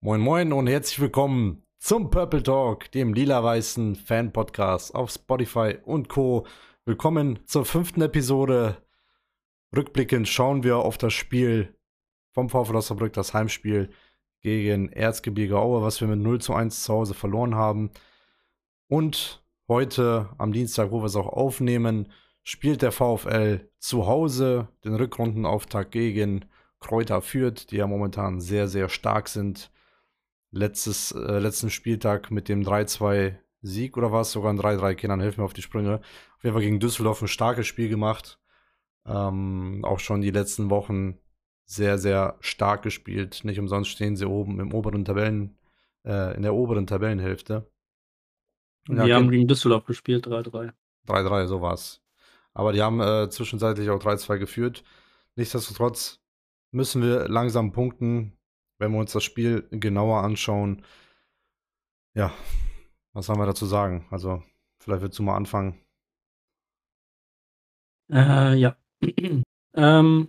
Moin 0.00 0.20
Moin 0.20 0.52
und 0.52 0.68
herzlich 0.68 1.00
willkommen 1.00 1.64
zum 1.80 2.08
Purple 2.08 2.44
Talk, 2.44 2.88
dem 2.92 3.14
lila-weißen 3.14 3.96
Fan-Podcast 3.96 4.94
auf 4.94 5.10
Spotify 5.10 5.78
und 5.84 6.08
Co. 6.08 6.46
Willkommen 6.84 7.40
zur 7.46 7.64
fünften 7.64 8.02
Episode. 8.02 8.76
Rückblickend 9.76 10.28
schauen 10.28 10.62
wir 10.62 10.76
auf 10.76 10.98
das 10.98 11.14
Spiel 11.14 11.76
vom 12.32 12.48
VfL 12.48 12.76
Osnabrück, 12.76 13.12
das 13.12 13.34
Heimspiel 13.34 13.90
gegen 14.40 14.88
Erzgebirge 14.92 15.58
Aue, 15.58 15.82
was 15.82 16.00
wir 16.00 16.06
mit 16.06 16.20
0 16.20 16.40
zu 16.42 16.54
1 16.54 16.84
zu 16.84 16.92
Hause 16.92 17.14
verloren 17.14 17.56
haben. 17.56 17.90
Und 18.86 19.44
heute, 19.66 20.28
am 20.38 20.52
Dienstag, 20.52 20.92
wo 20.92 21.00
wir 21.00 21.06
es 21.06 21.16
auch 21.16 21.26
aufnehmen, 21.26 22.12
spielt 22.44 22.82
der 22.82 22.92
VfL 22.92 23.68
zu 23.80 24.06
Hause 24.06 24.68
den 24.84 24.94
Rückrundenauftakt 24.94 25.90
gegen 25.90 26.44
Kräuter 26.78 27.20
Fürth, 27.20 27.72
die 27.72 27.78
ja 27.78 27.88
momentan 27.88 28.40
sehr, 28.40 28.68
sehr 28.68 28.88
stark 28.88 29.28
sind 29.28 29.72
letztes, 30.50 31.12
äh, 31.12 31.38
letzten 31.38 31.70
Spieltag 31.70 32.30
mit 32.30 32.48
dem 32.48 32.62
3-2 32.62 33.36
Sieg 33.60 33.96
oder 33.96 34.12
war 34.12 34.22
es 34.22 34.32
sogar 34.32 34.52
ein 34.52 34.58
3-3? 34.58 34.94
Kindern, 34.94 35.20
helfen 35.20 35.40
mir 35.40 35.44
auf 35.44 35.52
die 35.52 35.62
Sprünge. 35.62 36.00
Auf 36.36 36.44
jeden 36.44 36.54
Fall 36.54 36.62
gegen 36.62 36.80
Düsseldorf 36.80 37.22
ein 37.22 37.28
starkes 37.28 37.66
Spiel 37.66 37.88
gemacht. 37.88 38.38
Ähm, 39.04 39.84
auch 39.84 40.00
schon 40.00 40.20
die 40.20 40.30
letzten 40.30 40.70
Wochen 40.70 41.18
sehr, 41.64 41.98
sehr 41.98 42.36
stark 42.40 42.82
gespielt. 42.82 43.40
Nicht 43.44 43.58
umsonst 43.58 43.90
stehen 43.90 44.16
sie 44.16 44.26
oben 44.26 44.60
im 44.60 44.72
oberen 44.72 45.04
Tabellen, 45.04 45.58
äh, 46.04 46.34
in 46.36 46.42
der 46.42 46.54
oberen 46.54 46.86
Tabellenhälfte. 46.86 47.70
Ja, 48.88 49.04
die 49.04 49.12
haben 49.14 49.30
gegen 49.30 49.48
Düsseldorf 49.48 49.84
gespielt, 49.84 50.26
3-3. 50.26 50.72
3-3, 51.06 51.46
so 51.46 51.60
war's. 51.60 52.00
Aber 52.54 52.72
die 52.72 52.82
haben 52.82 53.00
äh, 53.00 53.28
zwischenzeitlich 53.28 53.90
auch 53.90 54.00
3-2 54.00 54.38
geführt. 54.38 54.82
Nichtsdestotrotz 55.36 56.20
müssen 56.70 57.02
wir 57.02 57.28
langsam 57.28 57.72
punkten 57.72 58.37
wenn 58.78 58.92
wir 58.92 58.98
uns 58.98 59.12
das 59.12 59.24
Spiel 59.24 59.66
genauer 59.70 60.22
anschauen, 60.22 60.82
ja, 62.14 62.32
was 63.12 63.28
haben 63.28 63.40
wir 63.40 63.46
dazu 63.46 63.66
sagen? 63.66 64.06
Also, 64.10 64.42
vielleicht 64.78 65.02
willst 65.02 65.18
du 65.18 65.22
mal 65.22 65.36
anfangen. 65.36 65.78
Äh, 68.10 68.54
ja. 68.54 68.76
ähm, 69.74 70.28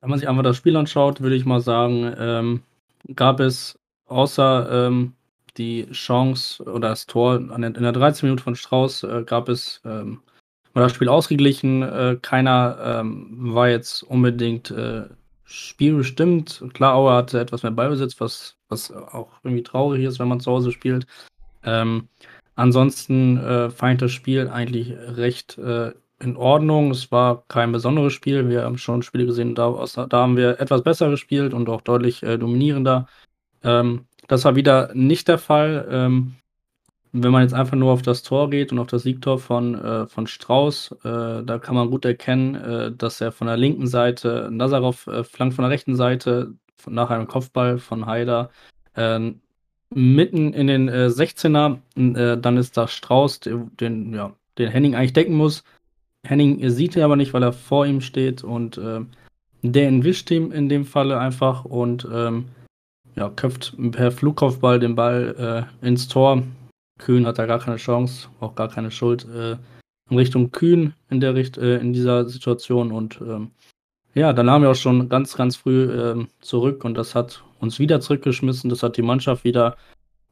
wenn 0.00 0.10
man 0.10 0.18
sich 0.18 0.28
einfach 0.28 0.42
das 0.42 0.56
Spiel 0.56 0.76
anschaut, 0.76 1.20
würde 1.20 1.36
ich 1.36 1.44
mal 1.44 1.60
sagen, 1.60 2.14
ähm, 2.18 2.62
gab 3.14 3.40
es 3.40 3.78
außer 4.06 4.86
ähm, 4.86 5.14
die 5.56 5.90
Chance 5.90 6.62
oder 6.64 6.90
das 6.90 7.06
Tor 7.06 7.38
der, 7.38 7.74
in 7.74 7.82
der 7.82 7.92
13 7.92 8.28
Minute 8.28 8.42
von 8.42 8.56
Strauß, 8.56 9.02
äh, 9.04 9.24
gab 9.24 9.48
es 9.48 9.80
ähm, 9.84 10.22
war 10.72 10.82
das 10.82 10.92
Spiel 10.92 11.08
ausgeglichen. 11.08 11.82
Äh, 11.82 12.18
keiner 12.22 12.78
ähm, 13.00 13.54
war 13.54 13.68
jetzt 13.68 14.02
unbedingt 14.02 14.70
äh, 14.70 15.08
Spiel 15.52 15.96
bestimmt. 15.96 16.62
Klar, 16.74 16.94
Aue 16.94 17.12
hatte 17.12 17.40
etwas 17.40 17.64
mehr 17.64 17.72
Ballbesitz, 17.72 18.20
was, 18.20 18.56
was 18.68 18.92
auch 18.92 19.32
irgendwie 19.42 19.64
traurig 19.64 20.04
ist, 20.04 20.20
wenn 20.20 20.28
man 20.28 20.38
zu 20.38 20.52
Hause 20.52 20.70
spielt. 20.70 21.06
Ähm, 21.64 22.08
ansonsten 22.54 23.36
äh, 23.38 23.68
fand 23.68 24.00
das 24.00 24.12
Spiel 24.12 24.48
eigentlich 24.48 24.92
recht 24.92 25.58
äh, 25.58 25.92
in 26.20 26.36
Ordnung. 26.36 26.92
Es 26.92 27.10
war 27.10 27.44
kein 27.48 27.72
besonderes 27.72 28.12
Spiel. 28.12 28.48
Wir 28.48 28.62
haben 28.62 28.78
schon 28.78 29.02
Spiele 29.02 29.26
gesehen, 29.26 29.56
da, 29.56 29.84
da 30.08 30.18
haben 30.18 30.36
wir 30.36 30.60
etwas 30.60 30.84
besser 30.84 31.10
gespielt 31.10 31.52
und 31.52 31.68
auch 31.68 31.80
deutlich 31.80 32.22
äh, 32.22 32.38
dominierender. 32.38 33.08
Ähm, 33.64 34.06
das 34.28 34.44
war 34.44 34.54
wieder 34.54 34.94
nicht 34.94 35.26
der 35.26 35.38
Fall. 35.38 35.88
Ähm, 35.90 36.36
wenn 37.12 37.32
man 37.32 37.42
jetzt 37.42 37.54
einfach 37.54 37.76
nur 37.76 37.92
auf 37.92 38.02
das 38.02 38.22
Tor 38.22 38.50
geht 38.50 38.70
und 38.72 38.78
auf 38.78 38.86
das 38.86 39.02
Siegtor 39.02 39.38
von, 39.38 39.74
äh, 39.74 40.06
von 40.06 40.26
Strauß, 40.26 40.92
äh, 41.04 41.42
da 41.44 41.58
kann 41.60 41.74
man 41.74 41.90
gut 41.90 42.04
erkennen, 42.04 42.54
äh, 42.54 42.92
dass 42.92 43.20
er 43.20 43.32
von 43.32 43.48
der 43.48 43.56
linken 43.56 43.86
Seite, 43.86 44.48
Nazarov 44.52 45.06
äh, 45.08 45.24
flankt 45.24 45.54
von 45.54 45.64
der 45.64 45.70
rechten 45.70 45.96
Seite 45.96 46.54
von, 46.76 46.94
nach 46.94 47.10
einem 47.10 47.26
Kopfball 47.26 47.78
von 47.78 48.06
Haider 48.06 48.50
ähm, 48.96 49.40
mitten 49.92 50.52
in 50.52 50.68
den 50.68 50.88
16er. 50.88 51.78
Äh, 51.96 52.38
dann 52.38 52.56
ist 52.56 52.76
da 52.76 52.86
Strauß, 52.86 53.40
den, 53.40 54.14
ja, 54.14 54.32
den 54.58 54.70
Henning 54.70 54.94
eigentlich 54.94 55.12
decken 55.12 55.34
muss. 55.34 55.64
Henning 56.24 56.68
sieht 56.70 56.96
er 56.96 57.06
aber 57.06 57.16
nicht, 57.16 57.34
weil 57.34 57.42
er 57.42 57.52
vor 57.52 57.86
ihm 57.86 58.00
steht 58.00 58.44
und 58.44 58.78
äh, 58.78 59.00
der 59.62 59.88
entwischt 59.88 60.30
ihm 60.30 60.52
in 60.52 60.68
dem 60.68 60.84
Falle 60.84 61.18
einfach 61.18 61.64
und 61.64 62.06
ähm, 62.12 62.44
ja, 63.16 63.30
köpft 63.30 63.74
per 63.90 64.12
Flugkopfball 64.12 64.78
den 64.78 64.94
Ball 64.94 65.66
ins 65.82 66.06
Tor 66.06 66.44
Kühn 67.00 67.26
hat 67.26 67.38
da 67.38 67.46
gar 67.46 67.58
keine 67.58 67.76
Chance, 67.76 68.28
auch 68.40 68.54
gar 68.54 68.68
keine 68.68 68.90
Schuld 68.90 69.26
äh, 69.28 69.56
in 70.10 70.18
Richtung 70.18 70.52
Kühn 70.52 70.94
in 71.08 71.20
der 71.20 71.34
Richt 71.34 71.58
äh, 71.58 71.78
in 71.78 71.92
dieser 71.92 72.28
Situation 72.28 72.92
und 72.92 73.20
ähm, 73.20 73.50
ja, 74.14 74.32
dann 74.32 74.50
haben 74.50 74.62
wir 74.62 74.70
auch 74.70 74.76
schon 74.76 75.08
ganz, 75.08 75.36
ganz 75.36 75.56
früh 75.56 75.90
ähm, 75.92 76.28
zurück 76.40 76.84
und 76.84 76.94
das 76.94 77.14
hat 77.14 77.44
uns 77.60 77.78
wieder 77.78 78.00
zurückgeschmissen. 78.00 78.68
Das 78.68 78.82
hat 78.82 78.96
die 78.96 79.02
Mannschaft 79.02 79.44
wieder, 79.44 79.76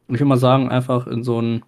ich 0.09 0.19
will 0.19 0.27
mal 0.27 0.37
sagen, 0.37 0.69
einfach 0.69 1.07
in 1.07 1.23
so 1.23 1.41
ein 1.41 1.63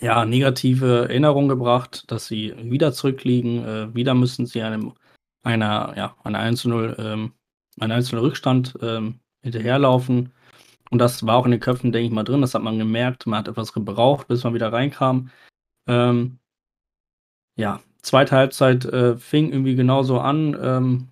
ja, 0.00 0.24
negative 0.24 1.08
Erinnerung 1.08 1.48
gebracht, 1.48 2.04
dass 2.10 2.26
sie 2.26 2.54
wieder 2.62 2.92
zurückliegen. 2.92 3.64
Äh, 3.64 3.94
wieder 3.94 4.14
müssen 4.14 4.46
sie 4.46 4.62
einem 4.62 4.94
einer, 5.42 5.94
ja, 5.96 6.16
einer 6.24 6.40
1-0, 6.40 6.98
ähm, 6.98 7.32
einen 7.78 7.92
einzelnen 7.92 8.24
Rückstand 8.24 8.78
ähm, 8.82 9.20
hinterherlaufen. 9.42 10.32
Und 10.90 10.98
das 10.98 11.26
war 11.26 11.36
auch 11.36 11.44
in 11.44 11.50
den 11.52 11.60
Köpfen, 11.60 11.92
denke 11.92 12.06
ich 12.06 12.12
mal, 12.12 12.24
drin. 12.24 12.40
Das 12.40 12.54
hat 12.54 12.62
man 12.62 12.78
gemerkt. 12.78 13.26
Man 13.26 13.40
hat 13.40 13.48
etwas 13.48 13.72
gebraucht, 13.72 14.28
bis 14.28 14.44
man 14.44 14.54
wieder 14.54 14.72
reinkam. 14.72 15.30
Ähm, 15.86 16.38
ja, 17.56 17.80
zweite 18.02 18.36
Halbzeit 18.36 18.84
äh, 18.86 19.16
fing 19.16 19.50
irgendwie 19.52 19.74
genauso 19.74 20.20
an. 20.20 20.56
Ähm, 20.60 21.08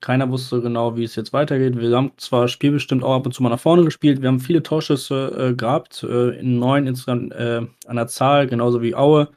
keiner 0.00 0.30
wusste 0.30 0.60
genau, 0.60 0.96
wie 0.96 1.04
es 1.04 1.16
jetzt 1.16 1.32
weitergeht. 1.32 1.78
Wir 1.78 1.96
haben 1.96 2.12
zwar 2.16 2.48
spielbestimmt 2.48 3.02
auch 3.02 3.16
ab 3.16 3.26
und 3.26 3.32
zu 3.32 3.42
mal 3.42 3.48
nach 3.48 3.60
vorne 3.60 3.84
gespielt. 3.84 4.22
Wir 4.22 4.28
haben 4.28 4.40
viele 4.40 4.62
Torschüsse 4.62 5.50
äh, 5.50 5.54
gehabt, 5.54 6.02
äh, 6.02 6.38
in 6.38 6.58
neun 6.58 6.86
insgesamt 6.86 7.32
äh, 7.32 7.66
an 7.86 7.96
der 7.96 8.06
Zahl, 8.06 8.46
genauso 8.46 8.82
wie 8.82 8.94
Aue. 8.94 9.28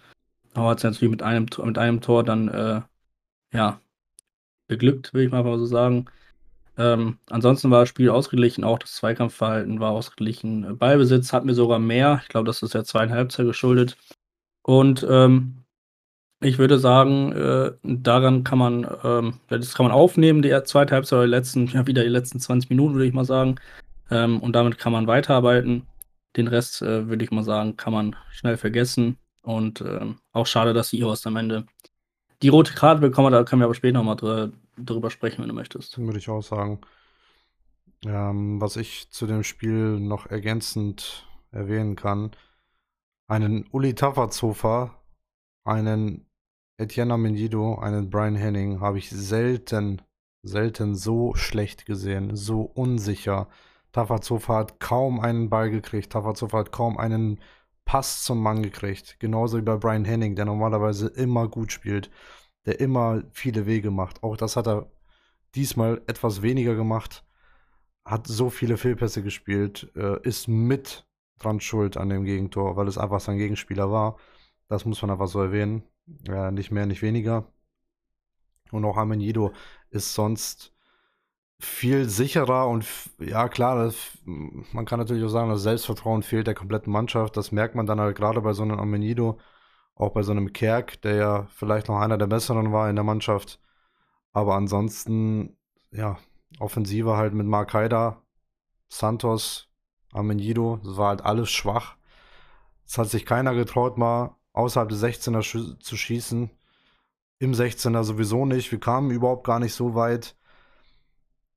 Aue 0.56 0.70
hat 0.70 0.80
es 0.80 0.84
natürlich 0.84 1.12
mit 1.12 1.24
einem, 1.24 1.48
mit 1.64 1.78
einem 1.78 2.02
Tor 2.02 2.24
dann, 2.24 2.50
äh, 2.50 2.82
ja, 3.54 3.80
beglückt, 4.68 5.14
will 5.14 5.26
ich 5.26 5.32
mal 5.32 5.44
so 5.44 5.66
sagen. 5.66 6.06
Ähm, 6.80 7.20
ansonsten 7.30 7.70
war 7.72 7.82
das 7.82 7.90
Spiel 7.90 8.10
ausgeglichen, 8.10 8.64
auch 8.64 8.80
das 8.80 8.94
Zweikampfverhalten 8.96 9.82
war 9.82 9.92
ausgeglichen. 9.92 10.78
Ballbesitz 10.78 11.34
hatten 11.34 11.48
wir 11.48 11.54
sogar 11.54 11.78
mehr. 11.78 12.22
Ich 12.24 12.30
glaube, 12.30 12.48
das 12.48 12.64
ist 12.64 12.74
der 12.74 12.86
zweiten 12.86 13.12
Halbzeit 13.14 13.46
geschuldet. 13.46 13.98
Und 14.64 15.06
ähm, 15.10 15.66
ich 16.42 16.58
würde 16.58 16.80
sagen, 16.80 17.34
äh, 17.34 17.74
daran 17.84 18.46
kann 18.46 18.60
man, 18.60 18.88
ähm, 19.04 19.34
das 19.50 19.74
kann 19.74 19.88
man 19.88 19.92
aufnehmen, 19.92 20.42
die 20.42 20.58
zweite 20.64 20.96
Halbzeit 20.96 21.18
oder 21.18 21.26
die 21.26 21.32
letzten, 21.32 21.68
ja, 21.68 21.86
wieder 21.86 22.04
die 22.04 22.10
letzten 22.10 22.40
20 22.40 22.70
Minuten, 22.70 22.94
würde 22.94 23.08
ich 23.08 23.14
mal 23.14 23.26
sagen. 23.26 23.56
Ähm, 24.10 24.40
und 24.40 24.54
damit 24.54 24.78
kann 24.78 24.94
man 24.94 25.06
weiterarbeiten. 25.06 25.86
Den 26.38 26.48
Rest, 26.48 26.82
äh, 26.82 27.10
würde 27.10 27.26
ich 27.26 27.32
mal 27.32 27.44
sagen, 27.44 27.76
kann 27.76 27.92
man 27.92 28.16
schnell 28.32 28.56
vergessen. 28.56 29.18
Und 29.42 29.82
ähm, 29.82 30.20
auch 30.32 30.48
schade, 30.48 30.74
dass 30.74 30.92
die 30.92 31.00
Iros 31.00 31.28
am 31.28 31.36
Ende 31.36 31.66
die 32.42 32.50
rote 32.50 32.74
Karte 32.74 33.02
bekommen, 33.02 33.34
da 33.34 33.44
können 33.44 33.62
wir 33.62 33.66
aber 33.66 33.76
später 33.76 34.02
nochmal 34.02 34.52
dr 34.86 34.96
drüber 34.96 35.10
sprechen, 35.10 35.42
wenn 35.42 35.50
du 35.50 35.56
möchtest. 35.56 35.98
Würde 35.98 36.18
ich 36.18 36.30
auch 36.30 36.44
sagen. 36.44 36.82
Ähm, 38.06 38.62
was 38.62 38.78
ich 38.78 39.12
zu 39.12 39.28
dem 39.28 39.44
Spiel 39.44 40.00
noch 40.00 40.26
ergänzend 40.28 41.28
erwähnen 41.52 41.96
kann, 41.96 42.32
einen 43.28 43.68
Uli 43.72 43.94
Tafazhofer, 43.94 44.96
einen 45.64 46.26
Etienne 46.78 47.18
Mendido, 47.18 47.78
einen 47.78 48.10
Brian 48.10 48.36
Henning 48.36 48.80
habe 48.80 48.98
ich 48.98 49.10
selten, 49.10 50.02
selten 50.44 50.96
so 50.96 51.36
schlecht 51.36 51.86
gesehen, 51.86 52.36
so 52.36 52.62
unsicher. 52.62 53.50
Tafazhofer 53.92 54.56
hat 54.56 54.80
kaum 54.80 55.20
einen 55.20 55.50
Ball 55.50 55.70
gekriegt, 55.70 56.14
Tafazhofer 56.14 56.60
hat 56.60 56.72
kaum 56.72 56.98
einen 56.98 57.40
Pass 57.86 58.24
zum 58.24 58.42
Mann 58.42 58.64
gekriegt. 58.64 59.20
Genauso 59.20 59.58
wie 59.58 59.64
bei 59.64 59.76
Brian 59.76 60.06
Henning, 60.06 60.36
der 60.36 60.46
normalerweise 60.46 61.08
immer 61.08 61.48
gut 61.48 61.72
spielt, 61.72 62.10
der 62.66 62.80
immer 62.80 63.24
viele 63.32 63.66
Wege 63.66 63.92
macht. 63.92 64.24
Auch 64.24 64.38
das 64.38 64.56
hat 64.56 64.68
er 64.68 64.92
diesmal 65.56 66.02
etwas 66.08 66.42
weniger 66.42 66.76
gemacht. 66.76 67.26
Hat 68.06 68.28
so 68.28 68.50
viele 68.50 68.78
Fehlpässe 68.78 69.24
gespielt, 69.24 69.92
äh, 69.96 70.22
ist 70.24 70.48
mit 70.48 71.06
dran 71.40 71.62
schuld 71.62 71.98
an 71.98 72.10
dem 72.10 72.26
Gegentor, 72.26 72.76
weil 72.76 72.88
es 72.88 72.98
einfach 72.98 73.20
sein 73.20 73.38
Gegenspieler 73.38 73.92
war. 73.92 74.18
Das 74.68 74.86
muss 74.86 75.02
man 75.02 75.12
einfach 75.12 75.28
so 75.28 75.42
erwähnen. 75.42 75.84
Äh, 76.28 76.52
nicht 76.52 76.72
mehr, 76.72 76.86
nicht 76.86 77.02
weniger. 77.02 77.48
Und 78.72 78.86
auch 78.86 78.98
Amenido 78.98 79.54
ist 79.90 80.14
sonst 80.14 80.74
viel 81.60 82.08
sicherer 82.10 82.68
und 82.70 82.86
ja 83.20 83.50
klar, 83.50 83.84
das, 83.84 84.18
man 84.26 84.86
kann 84.86 85.00
natürlich 85.00 85.24
auch 85.26 85.30
sagen, 85.30 85.50
das 85.50 85.64
Selbstvertrauen 85.64 86.24
fehlt 86.24 86.48
der 86.48 86.54
kompletten 86.56 86.92
Mannschaft. 86.92 87.36
Das 87.36 87.52
merkt 87.52 87.76
man 87.76 87.86
dann 87.86 88.00
halt 88.00 88.16
gerade 88.18 88.42
bei 88.42 88.54
so 88.54 88.64
einem 88.64 88.80
Amenido, 88.80 89.38
auch 90.00 90.14
bei 90.14 90.24
so 90.24 90.32
einem 90.32 90.54
Kerk, 90.54 91.02
der 91.04 91.16
ja 91.16 91.48
vielleicht 91.54 91.90
noch 91.90 92.00
einer 92.00 92.18
der 92.18 92.26
besseren 92.26 92.72
war 92.72 92.90
in 92.90 92.96
der 92.96 93.04
Mannschaft. 93.04 93.60
Aber 94.34 94.56
ansonsten, 94.56 95.58
ja, 95.92 96.18
Offensive 96.60 97.18
halt 97.18 97.34
mit 97.34 97.46
Mark 97.46 97.74
Haider, 97.74 98.24
Santos, 98.88 99.70
Amenido, 100.12 100.80
das 100.84 100.98
war 100.98 101.10
halt 101.10 101.24
alles 101.24 101.52
schwach. 101.52 101.98
Es 102.88 102.98
hat 102.98 103.10
sich 103.10 103.26
keiner 103.26 103.54
getraut, 103.54 103.98
mal 103.98 104.36
außerhalb 104.54 104.90
des 104.90 105.04
16er 105.04 105.44
sch 105.44 105.80
zu 105.80 105.96
schießen. 105.98 106.50
Im 107.40 107.54
16er 107.54 108.04
sowieso 108.04 108.46
nicht. 108.46 108.72
Wir 108.72 108.80
kamen 108.80 109.12
überhaupt 109.12 109.46
gar 109.46 109.60
nicht 109.60 109.74
so 109.74 109.94
weit 109.94 110.36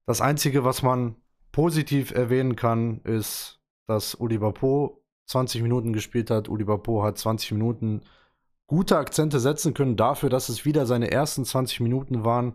das 0.04 0.20
Einzige, 0.20 0.64
was 0.64 0.82
man 0.82 1.16
positiv 1.52 2.10
erwähnen 2.10 2.56
kann, 2.56 3.00
ist, 3.02 3.60
dass 3.86 4.14
Uli 4.14 4.38
Po 4.38 5.02
20 5.26 5.62
Minuten 5.62 5.92
gespielt 5.92 6.30
hat. 6.30 6.48
Uli 6.48 6.64
Po 6.64 7.02
hat 7.04 7.18
20 7.18 7.52
Minuten 7.52 8.02
gute 8.72 8.96
Akzente 8.96 9.38
setzen 9.38 9.74
können 9.74 9.96
dafür, 9.98 10.30
dass 10.30 10.48
es 10.48 10.64
wieder 10.64 10.86
seine 10.86 11.10
ersten 11.10 11.44
20 11.44 11.80
Minuten 11.80 12.24
waren 12.24 12.54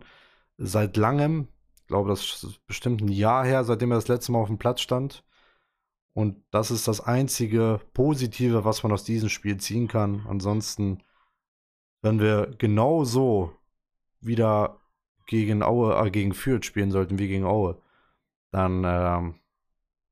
seit 0.56 0.96
langem. 0.96 1.46
Ich 1.76 1.86
glaube, 1.86 2.08
das 2.08 2.42
ist 2.42 2.66
bestimmt 2.66 3.00
ein 3.00 3.08
Jahr 3.08 3.44
her, 3.44 3.62
seitdem 3.62 3.92
er 3.92 3.98
das 3.98 4.08
letzte 4.08 4.32
Mal 4.32 4.40
auf 4.40 4.48
dem 4.48 4.58
Platz 4.58 4.80
stand. 4.80 5.22
Und 6.14 6.42
das 6.50 6.72
ist 6.72 6.88
das 6.88 7.00
einzige 7.00 7.80
Positive, 7.94 8.64
was 8.64 8.82
man 8.82 8.90
aus 8.90 9.04
diesem 9.04 9.28
Spiel 9.28 9.58
ziehen 9.58 9.86
kann. 9.86 10.26
Ansonsten, 10.28 11.04
wenn 12.02 12.18
wir 12.18 12.52
genau 12.58 13.04
so 13.04 13.52
wieder 14.20 14.80
gegen 15.26 15.62
Aue, 15.62 16.04
äh, 16.04 16.10
gegen 16.10 16.34
Fürth 16.34 16.64
spielen 16.64 16.90
sollten 16.90 17.20
wie 17.20 17.28
gegen 17.28 17.44
Aue, 17.44 17.80
dann, 18.50 18.82
ähm, 18.84 19.34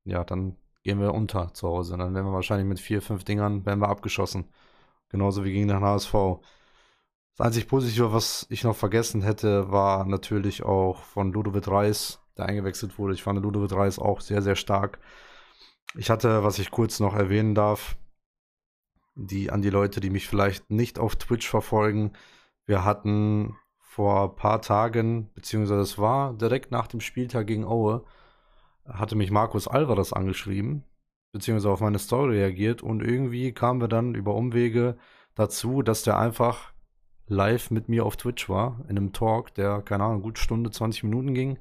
ja, 0.05 0.23
dann 0.23 0.55
gehen 0.85 1.01
wir 1.01 1.13
unter 1.15 1.53
zu 1.53 1.67
Hause. 1.67 1.97
Dann 1.97 2.15
werden 2.15 2.27
wir 2.27 2.33
wahrscheinlich 2.33 2.69
mit 2.69 2.79
vier, 2.79 3.03
fünf 3.03 3.25
Dingern 3.25 3.67
werden 3.67 3.81
wir 3.81 3.89
abgeschossen. 3.89 4.45
Genauso 5.09 5.45
wie 5.45 5.53
gegen 5.53 5.69
den 5.69 5.81
HSV. 5.81 6.13
Das 7.37 7.47
einzig 7.47 7.69
Positive, 7.69 8.13
was 8.13 8.47
ich 8.49 8.65
noch 8.65 8.77
vergessen 8.77 9.23
hätte, 9.23 9.71
war 9.71 10.07
natürlich 10.07 10.63
auch 10.63 11.03
von 11.03 11.33
Ludovic 11.33 11.69
Reis, 11.69 12.21
der 12.37 12.47
eingewechselt 12.47 12.99
wurde. 12.99 13.15
Ich 13.15 13.23
fand 13.23 13.43
Ludovic 13.43 13.73
Reis 13.73 13.99
auch 13.99 14.21
sehr, 14.21 14.43
sehr 14.43 14.57
stark. 14.57 14.99
Ich 15.95 16.11
hatte, 16.11 16.45
was 16.45 16.59
ich 16.59 16.71
kurz 16.71 16.99
noch 16.99 17.15
erwähnen 17.15 17.55
darf, 17.55 17.97
die 19.15 19.51
an 19.51 19.63
die 19.63 19.71
Leute, 19.71 20.01
die 20.01 20.11
mich 20.11 20.29
vielleicht 20.29 20.71
nicht 20.71 20.99
auf 20.99 21.17
Twitch 21.17 21.49
verfolgen. 21.49 22.13
Wir 22.67 22.85
hatten 22.85 23.57
vor 23.79 24.31
ein 24.31 24.37
paar 24.37 24.61
Tagen, 24.61 25.31
beziehungsweise 25.35 25.81
es 25.81 25.99
war 25.99 26.35
direkt 26.35 26.71
nach 26.71 26.87
dem 26.87 27.01
Spieltag 27.01 27.47
gegen 27.47 27.65
Aue, 27.65 28.05
hatte 28.87 29.17
mich 29.17 29.31
Markus 29.31 29.69
Alvarez 29.69 30.13
angeschrieben, 30.13 30.85
beziehungsweise 31.33 31.71
auf 31.71 31.81
meine 31.81 31.99
Story 31.99 32.39
reagiert 32.39 32.83
und 32.83 33.03
irgendwie 33.03 33.53
kamen 33.53 33.81
wir 33.81 33.89
dann 33.89 34.15
über 34.15 34.35
Umwege 34.35 34.97
dazu, 35.35 35.83
dass 35.83 36.03
der 36.03 36.19
einfach 36.19 36.73
live 37.29 37.71
mit 37.71 37.89
mir 37.89 38.07
auf 38.07 38.17
Twitch 38.17 38.49
war, 38.49 38.81
in 38.89 38.97
einem 38.97 39.13
Talk, 39.13 39.55
der, 39.55 39.83
keine 39.83 40.05
Ahnung, 40.05 40.23
gut 40.23 40.39
Stunde, 40.39 40.71
20 40.71 41.05
Minuten 41.05 41.35
ging, 41.35 41.59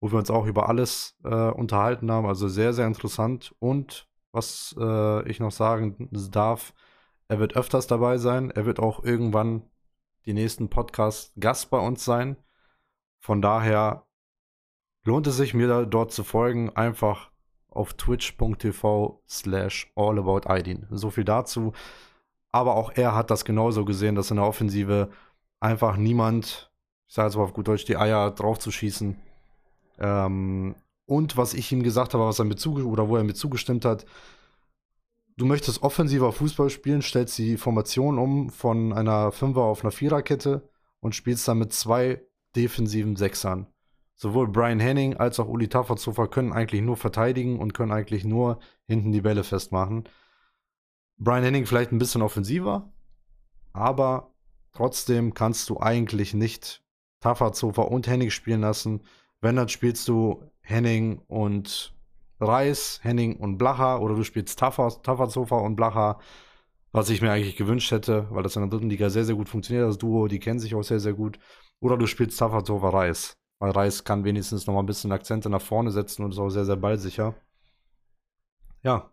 wo 0.00 0.10
wir 0.10 0.18
uns 0.18 0.30
auch 0.30 0.46
über 0.46 0.68
alles 0.68 1.16
äh, 1.24 1.50
unterhalten 1.50 2.10
haben. 2.10 2.26
Also 2.26 2.48
sehr, 2.48 2.72
sehr 2.72 2.86
interessant. 2.86 3.54
Und 3.58 4.08
was 4.32 4.74
äh, 4.78 5.28
ich 5.28 5.40
noch 5.40 5.52
sagen 5.52 6.08
darf, 6.10 6.74
er 7.28 7.38
wird 7.38 7.56
öfters 7.56 7.86
dabei 7.86 8.18
sein. 8.18 8.50
Er 8.50 8.66
wird 8.66 8.78
auch 8.78 9.02
irgendwann 9.04 9.62
die 10.26 10.32
nächsten 10.32 10.68
Podcasts 10.68 11.32
Gast 11.38 11.70
bei 11.70 11.78
uns 11.78 12.04
sein. 12.04 12.36
Von 13.20 13.42
daher 13.42 14.06
lohnt 15.04 15.26
es 15.26 15.36
sich 15.36 15.54
mir 15.54 15.86
dort 15.86 16.12
zu 16.12 16.24
folgen. 16.24 16.70
Einfach 16.76 17.30
auf 17.76 17.94
twitch.tv 17.94 19.22
slash 19.28 19.92
allaboutidin. 19.94 20.86
So 20.90 21.10
viel 21.10 21.24
dazu. 21.24 21.72
Aber 22.52 22.74
auch 22.74 22.92
er 22.94 23.14
hat 23.14 23.30
das 23.30 23.44
genauso 23.44 23.84
gesehen, 23.84 24.14
dass 24.14 24.30
in 24.30 24.36
der 24.36 24.46
Offensive 24.46 25.10
einfach 25.60 25.96
niemand, 25.96 26.70
ich 27.06 27.14
sage 27.14 27.28
jetzt 27.28 27.36
mal 27.36 27.44
auf 27.44 27.52
gut 27.52 27.68
Deutsch, 27.68 27.84
die 27.84 27.96
Eier 27.96 28.30
drauf 28.30 28.58
zu 28.58 28.70
schießen. 28.70 29.16
Ähm, 29.98 30.74
und 31.06 31.36
was 31.36 31.54
ich 31.54 31.70
ihm 31.72 31.82
gesagt 31.82 32.14
habe, 32.14 32.26
was 32.26 32.38
er 32.38 32.44
mit 32.44 32.64
oder 32.66 33.08
wo 33.08 33.16
er 33.16 33.24
mir 33.24 33.34
zugestimmt 33.34 33.84
hat, 33.84 34.06
du 35.36 35.46
möchtest 35.46 35.82
offensiver 35.82 36.32
Fußball 36.32 36.70
spielen, 36.70 37.02
stellst 37.02 37.38
die 37.38 37.56
Formation 37.56 38.18
um 38.18 38.50
von 38.50 38.92
einer 38.92 39.32
Fünfer 39.32 39.62
auf 39.62 39.84
einer 39.84 39.92
Viererkette 39.92 40.68
und 41.00 41.14
spielst 41.14 41.46
dann 41.46 41.58
mit 41.58 41.72
zwei 41.72 42.22
defensiven 42.56 43.16
Sechsern. 43.16 43.66
Sowohl 44.18 44.48
Brian 44.48 44.80
Henning 44.80 45.14
als 45.18 45.38
auch 45.38 45.46
Uli 45.46 45.68
Tafferzofer 45.68 46.26
können 46.26 46.52
eigentlich 46.52 46.80
nur 46.80 46.96
verteidigen 46.96 47.58
und 47.58 47.74
können 47.74 47.92
eigentlich 47.92 48.24
nur 48.24 48.58
hinten 48.86 49.12
die 49.12 49.20
Bälle 49.20 49.44
festmachen. 49.44 50.08
Brian 51.18 51.44
Henning 51.44 51.66
vielleicht 51.66 51.92
ein 51.92 51.98
bisschen 51.98 52.22
offensiver, 52.22 52.90
aber 53.74 54.34
trotzdem 54.72 55.34
kannst 55.34 55.68
du 55.68 55.80
eigentlich 55.80 56.32
nicht 56.32 56.82
Tafferzofer 57.20 57.90
und 57.90 58.06
Henning 58.06 58.30
spielen 58.30 58.62
lassen. 58.62 59.02
Wenn, 59.42 59.56
dann 59.56 59.68
spielst 59.68 60.08
du 60.08 60.42
Henning 60.62 61.18
und 61.26 61.94
Reis, 62.40 63.00
Henning 63.02 63.36
und 63.36 63.58
Blacher 63.58 64.00
oder 64.00 64.14
du 64.14 64.24
spielst 64.24 64.58
Tafferzofer 64.58 65.62
und 65.62 65.76
Blacher, 65.76 66.18
was 66.90 67.10
ich 67.10 67.20
mir 67.20 67.32
eigentlich 67.32 67.56
gewünscht 67.56 67.90
hätte, 67.90 68.28
weil 68.30 68.42
das 68.42 68.56
in 68.56 68.62
der 68.62 68.70
dritten 68.70 68.88
Liga 68.88 69.10
sehr, 69.10 69.24
sehr 69.24 69.34
gut 69.34 69.50
funktioniert, 69.50 69.86
das 69.86 69.98
Duo, 69.98 70.26
die 70.26 70.38
kennen 70.38 70.58
sich 70.58 70.74
auch 70.74 70.82
sehr, 70.82 71.00
sehr 71.00 71.12
gut. 71.12 71.38
Oder 71.80 71.98
du 71.98 72.06
spielst 72.06 72.38
Tafferzofer 72.38 72.88
Reis, 72.88 73.36
weil 73.58 73.70
Reis 73.70 74.04
kann 74.04 74.24
wenigstens 74.24 74.66
noch 74.66 74.74
mal 74.74 74.80
ein 74.80 74.86
bisschen 74.86 75.12
Akzente 75.12 75.48
nach 75.48 75.62
vorne 75.62 75.90
setzen 75.90 76.24
und 76.24 76.32
ist 76.32 76.38
auch 76.38 76.50
sehr, 76.50 76.64
sehr 76.64 76.76
ballsicher. 76.76 77.34
Ja, 78.82 79.10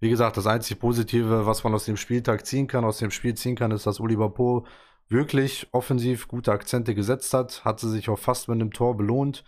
wie 0.00 0.10
gesagt, 0.10 0.36
das 0.36 0.46
einzig 0.46 0.78
Positive, 0.78 1.46
was 1.46 1.64
man 1.64 1.74
aus 1.74 1.86
dem 1.86 1.96
Spieltag 1.96 2.46
ziehen 2.46 2.66
kann, 2.66 2.84
aus 2.84 2.98
dem 2.98 3.10
Spiel 3.10 3.34
ziehen 3.34 3.56
kann, 3.56 3.70
ist, 3.70 3.86
dass 3.86 4.00
Oliver 4.00 4.30
Po 4.30 4.66
wirklich 5.08 5.68
offensiv 5.72 6.28
gute 6.28 6.52
Akzente 6.52 6.94
gesetzt 6.94 7.32
hat, 7.32 7.64
hat 7.64 7.80
sie 7.80 7.90
sich 7.90 8.08
auch 8.08 8.18
fast 8.18 8.48
mit 8.48 8.56
einem 8.56 8.72
Tor 8.72 8.96
belohnt. 8.96 9.44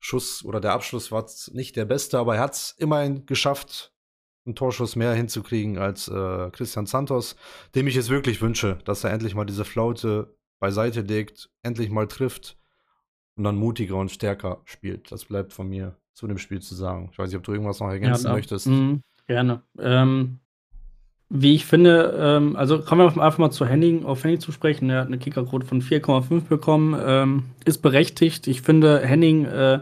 Schuss 0.00 0.44
oder 0.44 0.60
der 0.60 0.72
Abschluss 0.72 1.12
war 1.12 1.26
nicht 1.52 1.76
der 1.76 1.84
beste, 1.84 2.18
aber 2.18 2.36
er 2.36 2.42
hat 2.42 2.54
es 2.54 2.74
immerhin 2.78 3.24
geschafft, 3.26 3.92
einen 4.44 4.54
Torschuss 4.54 4.96
mehr 4.96 5.14
hinzukriegen 5.14 5.78
als 5.78 6.08
äh, 6.08 6.50
Christian 6.50 6.86
Santos, 6.86 7.36
dem 7.74 7.86
ich 7.86 7.96
es 7.96 8.10
wirklich 8.10 8.42
wünsche, 8.42 8.78
dass 8.84 9.04
er 9.04 9.12
endlich 9.12 9.34
mal 9.34 9.46
diese 9.46 9.64
Flaute 9.64 10.36
beiseite 10.60 11.00
legt, 11.00 11.50
endlich 11.62 11.90
mal 11.90 12.08
trifft 12.08 12.58
und 13.36 13.44
dann 13.44 13.56
mutiger 13.56 13.96
und 13.96 14.10
stärker 14.10 14.60
spielt. 14.64 15.10
Das 15.10 15.24
bleibt 15.24 15.52
von 15.52 15.68
mir 15.68 15.96
zu 16.12 16.26
dem 16.26 16.38
Spiel 16.38 16.60
zu 16.60 16.74
sagen. 16.74 17.08
Ich 17.12 17.18
weiß 17.18 17.28
nicht, 17.28 17.36
ob 17.36 17.44
du 17.44 17.52
irgendwas 17.52 17.80
noch 17.80 17.88
ergänzen 17.88 18.26
ja, 18.26 18.32
möchtest. 18.32 18.66
Mh, 18.66 19.00
gerne. 19.26 19.62
Ähm, 19.78 20.38
wie 21.30 21.54
ich 21.54 21.66
finde, 21.66 22.14
ähm, 22.16 22.54
also 22.54 22.80
kommen 22.80 23.00
wir 23.00 23.22
einfach 23.22 23.38
mal 23.38 23.50
zu 23.50 23.66
Henning, 23.66 24.04
auf 24.04 24.22
Henning 24.22 24.40
zu 24.40 24.52
sprechen. 24.52 24.88
Er 24.90 25.00
hat 25.00 25.08
eine 25.08 25.18
Kickerquote 25.18 25.66
von 25.66 25.82
4,5 25.82 26.42
bekommen, 26.42 26.96
ähm, 27.04 27.44
ist 27.64 27.78
berechtigt. 27.78 28.46
Ich 28.46 28.62
finde, 28.62 29.00
Henning 29.00 29.46
äh, 29.46 29.80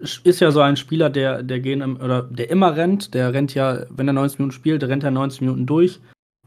ist 0.00 0.40
ja 0.40 0.50
so 0.50 0.60
ein 0.60 0.76
Spieler, 0.76 1.10
der, 1.10 1.42
der 1.42 1.60
gehen 1.60 1.96
oder 1.96 2.22
der 2.22 2.50
immer 2.50 2.76
rennt. 2.76 3.14
Der 3.14 3.32
rennt 3.32 3.54
ja, 3.54 3.86
wenn 3.88 4.08
er 4.08 4.12
90 4.12 4.40
Minuten 4.40 4.54
spielt, 4.54 4.84
rennt 4.84 5.04
er 5.04 5.10
90 5.10 5.40
Minuten 5.40 5.66
durch. 5.66 6.00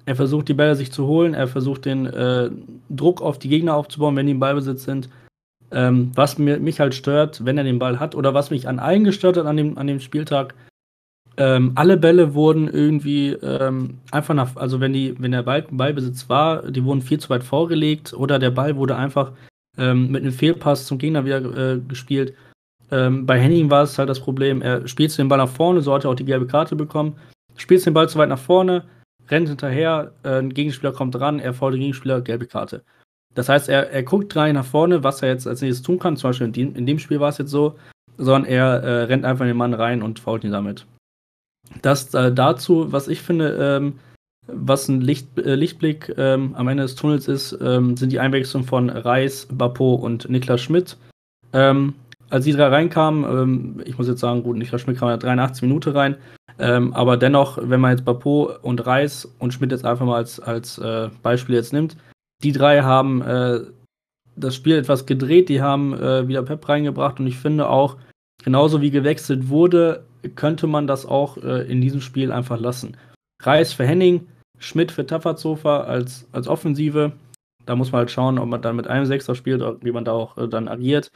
Er 0.06 0.16
versucht 0.16 0.48
die 0.50 0.54
Bälle 0.54 0.76
sich 0.76 0.92
zu 0.92 1.08
holen, 1.08 1.34
er 1.34 1.48
versucht 1.48 1.86
den 1.86 2.06
äh, 2.08 2.50
Druck 2.90 3.22
auf 3.22 3.40
die 3.40 3.50
Gegner 3.50 3.76
aufzubauen, 3.76 4.16
wenn 4.16 4.26
die 4.26 4.34
im 4.34 4.40
Ballbesitz 4.40 4.84
sind. 4.84 5.10
Ähm, 5.72 6.12
was 6.16 6.38
mir, 6.38 6.60
mich 6.60 6.80
halt 6.80 6.94
stört, 6.94 7.46
wenn 7.46 7.58
er 7.58 7.64
den 7.64 7.80
Ball 7.80 8.00
hat, 8.00 8.16
oder 8.16 8.34
was 8.34 8.52
mich 8.52 8.68
an 8.68 8.80
allen 8.80 9.04
gestört 9.04 9.38
hat 9.38 9.46
an 9.46 9.58
dem, 9.58 9.78
an 9.78 9.88
dem 9.88 10.00
Spieltag, 10.00 10.54
ähm, 11.38 11.72
alle 11.76 11.98
Bälle 11.98 12.34
wurden 12.34 12.68
irgendwie 12.68 13.30
ähm, 13.30 14.00
einfach 14.12 14.34
nach, 14.34 14.56
also 14.58 14.82
wenn 14.82 14.94
die, 14.94 15.16
wenn 15.18 15.32
der 15.32 15.44
Ball, 15.44 15.66
Ballbesitz 15.72 16.28
war, 16.28 16.70
die 16.70 16.84
wurden 16.84 17.02
viel 17.02 17.20
zu 17.20 17.30
weit 17.30 17.44
vorgelegt 17.44 18.14
oder 18.14 18.38
der 18.38 18.52
Ball 18.52 18.76
wurde 18.76 18.98
einfach 18.98 19.32
ähm, 19.78 20.12
mit 20.12 20.24
einem 20.24 20.34
Fehlpass 20.34 20.86
zum 20.86 20.98
Gegner 20.98 21.24
wieder 21.24 21.38
äh, 21.38 21.80
gespielt. 21.80 22.34
Ähm, 22.92 23.26
bei 23.26 23.40
Henning 23.40 23.70
war 23.70 23.84
es 23.84 23.98
halt 23.98 24.10
das 24.10 24.20
Problem, 24.20 24.62
er 24.62 24.86
spielt 24.88 25.18
den 25.18 25.30
Ball 25.30 25.38
nach 25.38 25.48
vorne, 25.50 25.82
so 25.82 25.94
hat 25.94 26.04
er 26.04 26.12
auch 26.12 26.16
die 26.16 26.26
gelbe 26.26 26.48
Karte 26.48 26.76
bekommen, 26.76 27.16
spielt 27.56 27.86
den 27.86 27.94
Ball 27.94 28.10
zu 28.10 28.20
weit 28.20 28.28
nach 28.28 28.38
vorne, 28.38 28.84
rennt 29.30 29.48
hinterher, 29.48 30.12
äh, 30.24 30.40
ein 30.40 30.54
Gegenspieler 30.54 30.92
kommt 30.92 31.16
dran, 31.16 31.40
er 31.40 31.54
fault 31.54 31.74
den 31.74 31.80
Gegenspieler, 31.80 32.22
gelbe 32.22 32.46
Karte. 32.46 32.84
Das 33.34 33.50
heißt, 33.50 33.70
er, 33.70 33.92
er 33.92 34.04
guckt 34.04 34.36
rein 34.36 34.56
nach 34.56 34.66
vorne, 34.66 35.04
was 35.04 35.22
er 35.22 35.30
jetzt 35.30 35.48
als 35.48 35.62
nächstes 35.62 35.86
tun 35.86 36.00
kann. 36.00 36.18
Zum 36.18 36.30
Beispiel 36.30 36.48
in 36.48 36.54
dem, 36.54 36.76
in 36.76 36.86
dem 36.86 37.00
Spiel 37.00 37.20
war 37.20 37.30
es 37.30 37.38
jetzt 37.38 37.52
so, 37.52 37.76
sondern 38.18 38.46
er 38.46 38.84
äh, 38.84 39.04
rennt 39.04 39.26
einfach 39.26 39.44
in 39.44 39.50
den 39.50 39.58
Mann 39.58 39.74
rein 39.74 40.02
und 40.02 40.20
fault 40.20 40.44
ihn 40.44 40.52
damit. 40.52 40.86
Das 41.82 42.14
äh, 42.14 42.34
dazu, 42.34 42.92
was 42.92 43.08
ich 43.08 43.22
finde, 43.22 43.78
ähm, 43.78 44.00
was 44.48 44.88
ein 44.88 45.02
Licht, 45.02 45.38
äh, 45.38 45.56
Lichtblick 45.56 46.14
ähm, 46.18 46.56
am 46.56 46.68
Ende 46.68 46.84
des 46.84 46.96
Tunnels 46.96 47.28
ist, 47.28 47.58
ähm, 47.62 47.96
sind 47.96 48.12
die 48.12 48.20
Einwechslungen 48.20 48.68
von 48.68 48.90
Reis, 48.90 49.48
Bapo 49.50 49.96
und 49.96 50.30
Niklas 50.30 50.62
Schmidt. 50.62 50.98
Ähm, 51.54 51.94
als 52.30 52.46
die 52.46 52.54
drei 52.54 52.68
reinkamen, 52.68 53.24
ähm, 53.24 53.82
ich 53.86 53.98
muss 53.98 54.08
jetzt 54.08 54.22
sagen, 54.22 54.44
gut, 54.44 54.58
Niklas 54.58 54.82
Schmidt 54.82 54.98
kam 54.98 55.10
ja 55.10 55.18
83 55.18 55.64
Minuten 55.64 55.92
rein, 55.92 56.16
ähm, 56.60 56.94
aber 56.94 57.18
dennoch, 57.18 57.58
wenn 57.62 57.80
man 57.80 57.92
jetzt 57.92 58.06
Bapo 58.06 58.52
und 58.62 58.86
Reis 58.86 59.26
und 59.40 59.54
Schmidt 59.54 59.72
jetzt 59.72 59.86
einfach 59.86 60.06
mal 60.06 60.18
als, 60.18 60.40
als 60.40 60.78
äh, 60.78 61.10
Beispiel 61.22 61.56
jetzt 61.56 61.74
nimmt, 61.74 61.96
die 62.44 62.52
drei 62.52 62.82
haben 62.82 63.22
äh, 63.22 63.62
das 64.36 64.56
Spiel 64.56 64.78
etwas 64.78 65.06
gedreht, 65.06 65.50
die 65.50 65.62
haben 65.62 65.94
äh, 65.94 66.28
wieder 66.28 66.44
Pep 66.44 66.68
reingebracht 66.68 67.20
und 67.20 67.28
ich 67.28 67.38
finde 67.38 67.70
auch, 67.70 67.98
genauso 68.44 68.82
wie 68.82 68.92
gewechselt 68.92 69.50
wurde, 69.50 70.06
könnte 70.36 70.68
man 70.68 70.88
das 70.88 71.06
auch 71.06 71.38
äh, 71.38 71.70
in 71.70 71.82
diesem 71.82 72.02
Spiel 72.02 72.32
einfach 72.32 72.60
lassen. 72.60 72.98
Reis 73.42 73.74
für 73.74 73.86
Henning, 73.86 74.28
Schmidt 74.60 74.92
für 74.92 75.06
Tafferzofer 75.06 75.88
als, 75.88 76.28
als 76.32 76.48
Offensive. 76.48 77.14
Da 77.66 77.76
muss 77.76 77.92
man 77.92 78.00
halt 78.00 78.12
schauen, 78.12 78.38
ob 78.38 78.48
man 78.48 78.62
dann 78.62 78.76
mit 78.76 78.88
einem 78.88 79.06
Sechser 79.06 79.36
spielt 79.36 79.62
wie 79.84 79.92
man 79.92 80.06
da 80.06 80.12
auch 80.14 80.38
äh, 80.38 80.48
dann 80.48 80.68
agiert. 80.68 81.10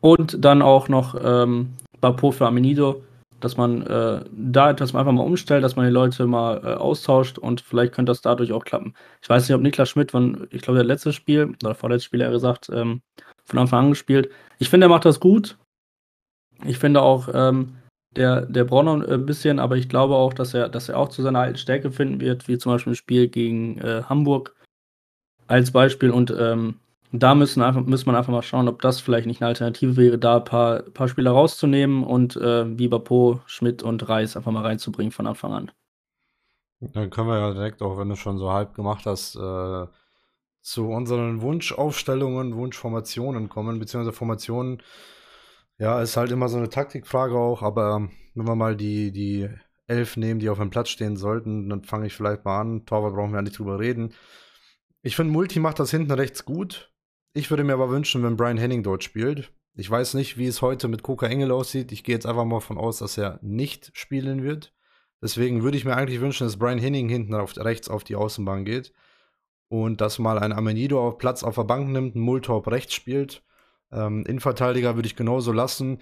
Und 0.00 0.44
dann 0.44 0.62
auch 0.62 0.88
noch 0.88 1.14
ähm, 1.22 1.74
Bapo 2.00 2.30
für 2.30 2.46
Amenido, 2.46 3.02
dass 3.40 3.56
man 3.56 3.82
äh, 3.82 4.24
da 4.32 4.70
etwas 4.70 4.94
einfach 4.94 5.12
mal 5.12 5.22
umstellt, 5.22 5.64
dass 5.64 5.76
man 5.76 5.86
die 5.86 5.92
Leute 5.92 6.26
mal 6.26 6.60
äh, 6.64 6.74
austauscht 6.74 7.38
und 7.38 7.60
vielleicht 7.60 7.92
könnte 7.94 8.10
das 8.10 8.20
dadurch 8.20 8.52
auch 8.52 8.64
klappen. 8.64 8.94
Ich 9.22 9.28
weiß 9.28 9.48
nicht, 9.48 9.54
ob 9.54 9.62
Niklas 9.62 9.90
Schmidt, 9.90 10.14
wann, 10.14 10.46
ich 10.50 10.62
glaube, 10.62 10.78
der 10.78 10.86
letzte 10.86 11.12
Spiel 11.12 11.54
oder 11.62 11.74
vorletzte 11.74 12.06
Spiel, 12.06 12.20
er 12.20 12.30
gesagt, 12.30 12.70
ähm, 12.72 13.02
von 13.44 13.58
Anfang 13.58 13.86
an 13.86 13.90
gespielt. 13.90 14.30
Ich 14.58 14.68
finde, 14.68 14.86
er 14.86 14.90
macht 14.90 15.04
das 15.04 15.20
gut. 15.20 15.58
Ich 16.64 16.78
finde 16.78 17.02
auch, 17.02 17.28
ähm, 17.32 17.76
der, 18.16 18.42
der 18.42 18.64
braucht 18.64 18.86
noch 18.86 19.06
ein 19.06 19.26
bisschen, 19.26 19.58
aber 19.58 19.76
ich 19.76 19.88
glaube 19.88 20.14
auch, 20.14 20.34
dass 20.34 20.54
er, 20.54 20.68
dass 20.68 20.88
er 20.88 20.98
auch 20.98 21.08
zu 21.08 21.22
seiner 21.22 21.40
alten 21.40 21.58
Stärke 21.58 21.90
finden 21.90 22.20
wird, 22.20 22.48
wie 22.48 22.58
zum 22.58 22.72
Beispiel 22.72 22.92
ein 22.92 22.96
Spiel 22.96 23.28
gegen 23.28 23.78
äh, 23.78 24.02
Hamburg 24.08 24.54
als 25.46 25.70
Beispiel. 25.70 26.10
Und 26.10 26.34
ähm, 26.36 26.76
da 27.12 27.34
müssen, 27.34 27.62
einfach, 27.62 27.84
muss 27.84 28.06
man 28.06 28.14
einfach 28.14 28.32
mal 28.32 28.42
schauen, 28.42 28.68
ob 28.68 28.82
das 28.82 29.00
vielleicht 29.00 29.26
nicht 29.26 29.42
eine 29.42 29.48
Alternative 29.48 29.96
wäre, 29.96 30.18
da 30.18 30.36
ein 30.36 30.44
paar, 30.44 30.82
paar 30.82 31.08
Spieler 31.08 31.32
rauszunehmen 31.32 32.04
und 32.04 32.36
äh, 32.36 32.64
Biberpo, 32.64 33.40
Schmidt 33.46 33.82
und 33.82 34.08
Reis 34.08 34.36
einfach 34.36 34.52
mal 34.52 34.62
reinzubringen 34.62 35.10
von 35.10 35.26
Anfang 35.26 35.52
an. 35.52 35.72
Dann 36.80 37.10
können 37.10 37.28
wir 37.28 37.38
ja 37.38 37.52
direkt, 37.52 37.82
auch 37.82 37.98
wenn 37.98 38.08
du 38.08 38.16
schon 38.16 38.38
so 38.38 38.50
halb 38.50 38.74
gemacht 38.74 39.06
hast, 39.06 39.36
äh, 39.36 39.86
zu 40.62 40.88
unseren 40.88 41.42
Wunschaufstellungen, 41.42 42.54
Wunschformationen 42.54 43.48
kommen, 43.48 43.78
beziehungsweise 43.78 44.16
Formationen. 44.16 44.82
Ja, 45.78 46.00
ist 46.00 46.16
halt 46.16 46.30
immer 46.30 46.48
so 46.48 46.58
eine 46.58 46.68
Taktikfrage 46.68 47.36
auch, 47.36 47.62
aber 47.62 48.08
wenn 48.34 48.46
wir 48.46 48.54
mal 48.54 48.76
die, 48.76 49.12
die 49.12 49.48
elf 49.86 50.16
nehmen, 50.16 50.38
die 50.38 50.48
auf 50.48 50.58
dem 50.58 50.70
Platz 50.70 50.90
stehen 50.90 51.16
sollten, 51.16 51.68
dann 51.68 51.82
fange 51.82 52.06
ich 52.06 52.14
vielleicht 52.14 52.44
mal 52.44 52.60
an. 52.60 52.86
Torwart 52.86 53.14
brauchen 53.14 53.32
wir 53.32 53.38
ja 53.38 53.42
nicht 53.42 53.58
drüber 53.58 53.78
reden. 53.78 54.14
Ich 55.02 55.16
finde, 55.16 55.32
Multi 55.32 55.58
macht 55.58 55.80
das 55.80 55.90
hinten 55.90 56.12
rechts 56.12 56.44
gut. 56.44 56.92
Ich 57.32 57.50
würde 57.50 57.64
mir 57.64 57.74
aber 57.74 57.90
wünschen, 57.90 58.22
wenn 58.22 58.36
Brian 58.36 58.58
Henning 58.58 58.82
dort 58.82 59.04
spielt. 59.04 59.52
Ich 59.74 59.88
weiß 59.88 60.14
nicht, 60.14 60.36
wie 60.36 60.46
es 60.46 60.62
heute 60.62 60.88
mit 60.88 61.02
Koka 61.02 61.26
Engel 61.26 61.52
aussieht. 61.52 61.92
Ich 61.92 62.02
gehe 62.02 62.14
jetzt 62.14 62.26
einfach 62.26 62.44
mal 62.44 62.56
davon 62.56 62.76
aus, 62.76 62.98
dass 62.98 63.16
er 63.16 63.38
nicht 63.42 63.92
spielen 63.94 64.42
wird. 64.42 64.74
Deswegen 65.22 65.62
würde 65.62 65.76
ich 65.76 65.84
mir 65.84 65.96
eigentlich 65.96 66.20
wünschen, 66.20 66.46
dass 66.46 66.58
Brian 66.58 66.78
Henning 66.78 67.08
hinten 67.08 67.34
auf, 67.34 67.56
rechts 67.56 67.88
auf 67.88 68.04
die 68.04 68.16
Außenbahn 68.16 68.64
geht 68.64 68.92
und 69.68 70.00
dass 70.00 70.18
mal 70.18 70.38
ein 70.38 70.52
Amenido 70.52 71.06
auf 71.06 71.18
Platz 71.18 71.44
auf 71.44 71.54
der 71.54 71.64
Bank 71.64 71.88
nimmt, 71.88 72.16
ein 72.16 72.20
Multorp 72.20 72.66
rechts 72.68 72.94
spielt. 72.94 73.42
Ähm, 73.92 74.24
Innenverteidiger 74.26 74.96
würde 74.96 75.06
ich 75.06 75.16
genauso 75.16 75.52
lassen. 75.52 75.98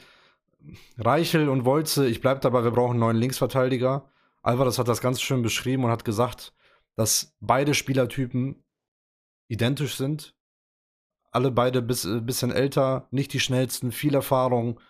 Reichel 0.97 1.49
und 1.49 1.65
Wolze, 1.65 2.09
ich 2.09 2.21
bleibe 2.21 2.41
dabei, 2.41 2.65
wir 2.65 2.71
brauchen 2.71 2.93
einen 2.93 3.01
neuen 3.01 3.17
Linksverteidiger. 3.17 4.11
Alvarez 4.43 4.79
hat 4.79 4.89
das 4.89 5.01
ganz 5.01 5.21
schön 5.21 5.43
beschrieben 5.43 5.85
und 5.85 5.91
hat 5.91 6.05
gesagt, 6.05 6.55
dass 6.97 7.37
beide 7.41 7.75
Spielertypen 7.75 8.65
identisch 9.49 9.97
sind. 9.97 10.35
Alle 11.39 11.51
beide 11.53 11.83
bis, 11.83 12.05
äh, 12.05 12.21
bisschen 12.21 12.51
älter, 12.51 13.07
nicht 13.11 13.33
die 13.33 13.41
schnellsten, 13.41 13.93
viel 13.93 14.15
Erfahrung 14.15 14.81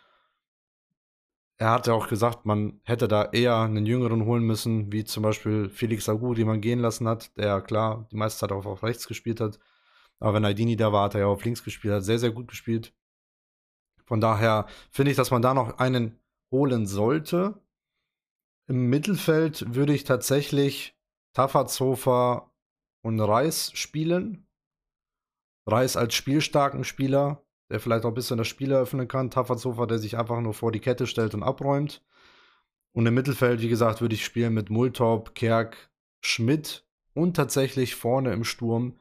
er 1.59 1.73
hat 1.73 1.89
ja 1.89 1.93
auch 1.93 2.09
gesagt, 2.09 2.47
man 2.47 2.81
hätte 2.85 3.09
da 3.09 3.25
eher 3.25 3.57
einen 3.57 3.85
Jüngeren 3.85 4.25
holen 4.25 4.45
müssen, 4.45 4.93
wie 4.93 5.05
zum 5.05 5.25
Beispiel 5.25 5.69
Felix 5.69 6.09
Agu, 6.09 6.33
den 6.35 6.47
man 6.47 6.61
gehen 6.61 6.79
lassen 6.79 7.09
hat, 7.09 7.37
der 7.37 7.61
klar 7.61 8.07
die 8.13 8.17
meiste 8.17 8.39
Zeit 8.39 8.53
auch 8.53 8.65
auf 8.65 8.85
rechts 8.85 9.09
gespielt 9.09 9.41
hat. 9.41 9.59
Aber 10.21 10.35
wenn 10.35 10.45
Aidini 10.45 10.77
da 10.77 10.93
war, 10.93 11.05
hat 11.05 11.15
er 11.15 11.23
ja 11.23 11.27
auf 11.27 11.45
links 11.45 11.65
gespielt, 11.65 11.95
hat 11.95 12.05
sehr, 12.05 12.21
sehr 12.21 12.31
gut 12.31 12.47
gespielt. 12.47 12.95
Von 14.05 14.21
daher 14.21 14.67
finde 14.91 15.11
ich, 15.11 15.17
dass 15.17 15.33
man 15.33 15.43
da 15.43 15.53
noch 15.53 15.79
einen 15.79 16.21
holen 16.53 16.87
sollte. 16.87 17.61
Im 18.69 18.89
Mittelfeld 18.89 19.75
würde 19.75 19.95
ich 19.95 20.05
tatsächlich 20.05 20.97
Tafazhofer 21.33 22.53
und 23.03 23.21
Reis 23.21 23.73
spielen. 23.75 24.47
Reis 25.71 25.97
als 25.97 26.15
spielstarken 26.15 26.85
Spieler, 26.85 27.43
der 27.71 27.81
vielleicht 27.81 28.05
auch 28.05 28.11
ein 28.11 28.15
bisschen 28.15 28.39
das 28.39 28.49
Spiel 28.49 28.73
eröffnen 28.73 29.09
kann. 29.09 29.31
Tafferzofer, 29.31 29.87
der 29.87 29.99
sich 29.99 30.17
einfach 30.17 30.41
nur 30.41 30.55
vor 30.55 30.73
die 30.73 30.81
Kette 30.81 31.07
stellt 31.07 31.35
und 31.35 31.43
abräumt. 31.43 32.03
Und 32.93 33.07
im 33.07 33.15
Mittelfeld, 33.15 33.61
wie 33.61 33.69
gesagt, 33.69 34.01
würde 34.01 34.15
ich 34.15 34.25
spielen 34.25 34.55
mit 34.55 34.71
Multorp, 34.71 35.35
Kerk, 35.35 35.91
Schmidt 36.21 36.87
und 37.15 37.37
tatsächlich 37.37 37.95
vorne 37.95 38.33
im 38.33 38.45
Sturm 38.45 38.99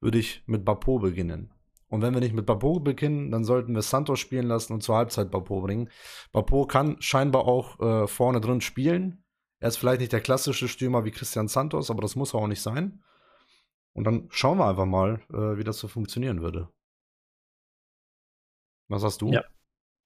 würde 0.00 0.18
ich 0.18 0.42
mit 0.46 0.64
Bapo 0.64 0.98
beginnen. 0.98 1.50
Und 1.88 2.02
wenn 2.02 2.14
wir 2.14 2.20
nicht 2.20 2.34
mit 2.34 2.46
Bapo 2.46 2.80
beginnen, 2.80 3.30
dann 3.30 3.44
sollten 3.44 3.74
wir 3.74 3.82
Santos 3.82 4.18
spielen 4.20 4.46
lassen 4.46 4.72
und 4.72 4.82
zur 4.82 4.96
Halbzeit 4.96 5.30
Bapo 5.30 5.60
bringen. 5.60 5.90
Bapo 6.32 6.66
kann 6.66 6.96
scheinbar 7.00 7.46
auch 7.46 7.80
äh, 7.80 8.06
vorne 8.06 8.40
drin 8.40 8.60
spielen. 8.60 9.24
Er 9.60 9.68
ist 9.68 9.76
vielleicht 9.76 10.00
nicht 10.00 10.12
der 10.12 10.20
klassische 10.20 10.68
Stürmer 10.68 11.04
wie 11.04 11.10
Christian 11.10 11.48
Santos, 11.48 11.90
aber 11.90 12.02
das 12.02 12.16
muss 12.16 12.34
er 12.34 12.40
auch 12.40 12.46
nicht 12.46 12.60
sein. 12.60 13.02
Und 13.94 14.04
dann 14.04 14.26
schauen 14.30 14.58
wir 14.58 14.66
einfach 14.66 14.86
mal, 14.86 15.20
äh, 15.32 15.56
wie 15.56 15.64
das 15.64 15.78
so 15.78 15.88
funktionieren 15.88 16.40
würde. 16.40 16.68
Was 18.88 19.02
hast 19.02 19.22
du? 19.22 19.32
Ja. 19.32 19.44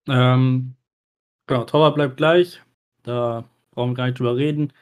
Ähm, 0.08 0.74
genau, 1.46 1.64
Torwart 1.64 1.94
bleibt 1.94 2.16
gleich. 2.16 2.62
Da 3.02 3.44
brauchen 3.72 3.90
wir 3.90 3.94
gar 3.94 4.06
nicht 4.06 4.18
drüber 4.18 4.36
reden. 4.36 4.72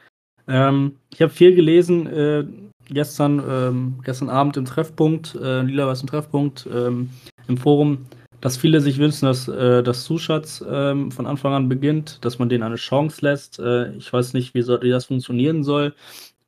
Ähm, 0.48 0.96
ich 1.12 1.22
habe 1.22 1.32
viel 1.32 1.54
gelesen 1.54 2.06
äh, 2.06 2.44
gestern, 2.88 3.42
ähm, 3.48 4.00
gestern 4.04 4.28
Abend 4.28 4.56
im 4.56 4.64
Treffpunkt, 4.64 5.34
äh, 5.34 5.62
Lila 5.62 5.86
was 5.86 6.02
im 6.02 6.08
Treffpunkt, 6.08 6.68
ähm, 6.72 7.10
im 7.48 7.56
Forum, 7.56 8.06
dass 8.40 8.56
viele 8.56 8.80
sich 8.80 8.98
wünschen, 8.98 9.26
dass, 9.26 9.48
äh, 9.48 9.82
dass 9.82 10.04
Zuschatz 10.04 10.64
ähm, 10.68 11.10
von 11.10 11.26
Anfang 11.26 11.52
an 11.52 11.68
beginnt, 11.68 12.25
dass 12.25 12.38
man 12.38 12.48
denen 12.48 12.62
eine 12.62 12.76
Chance 12.76 13.22
lässt. 13.22 13.58
Äh, 13.58 13.92
ich 13.96 14.12
weiß 14.12 14.34
nicht, 14.34 14.54
wie, 14.54 14.62
soll, 14.62 14.82
wie 14.82 14.90
das 14.90 15.06
funktionieren 15.06 15.64
soll. 15.64 15.94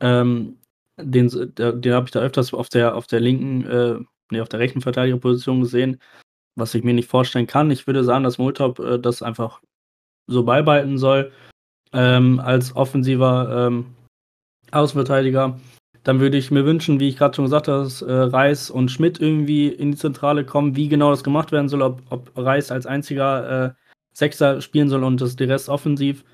Ähm, 0.00 0.57
den 0.98 1.28
den 1.28 1.92
habe 1.92 2.06
ich 2.06 2.10
da 2.10 2.20
öfters 2.20 2.52
auf 2.54 2.68
der, 2.68 2.94
auf 2.94 3.06
der 3.06 3.20
linken, 3.20 3.66
äh, 3.66 3.98
nee, 4.30 4.40
auf 4.40 4.48
der 4.48 4.60
rechten 4.60 4.80
Verteidigerposition 4.80 5.60
gesehen 5.60 6.00
was 6.58 6.74
ich 6.74 6.84
mir 6.84 6.94
nicht 6.94 7.08
vorstellen 7.08 7.46
kann. 7.46 7.70
Ich 7.70 7.86
würde 7.86 8.04
sagen, 8.04 8.24
dass 8.24 8.38
Moltop 8.38 8.78
äh, 8.80 8.98
das 8.98 9.22
einfach 9.22 9.60
so 10.26 10.42
beibehalten 10.42 10.98
soll 10.98 11.32
ähm, 11.92 12.40
als 12.40 12.76
offensiver 12.76 13.66
ähm, 13.68 13.86
Außenverteidiger. 14.72 15.58
Dann 16.02 16.20
würde 16.20 16.36
ich 16.36 16.50
mir 16.50 16.64
wünschen, 16.64 17.00
wie 17.00 17.08
ich 17.08 17.16
gerade 17.16 17.34
schon 17.34 17.44
gesagt 17.44 17.68
habe, 17.68 17.84
dass 17.84 18.02
äh, 18.02 18.12
Reis 18.12 18.70
und 18.70 18.90
Schmidt 18.90 19.20
irgendwie 19.20 19.68
in 19.68 19.92
die 19.92 19.98
Zentrale 19.98 20.44
kommen. 20.44 20.76
Wie 20.76 20.88
genau 20.88 21.10
das 21.10 21.24
gemacht 21.24 21.52
werden 21.52 21.68
soll, 21.68 21.82
ob, 21.82 22.02
ob 22.10 22.30
Reis 22.36 22.70
als 22.70 22.86
einziger 22.86 23.66
äh, 23.66 23.70
Sechser 24.12 24.60
spielen 24.60 24.88
soll 24.88 25.04
und 25.04 25.20
das 25.20 25.36
der 25.36 25.48
Rest 25.48 25.68
offensiv, 25.68 26.24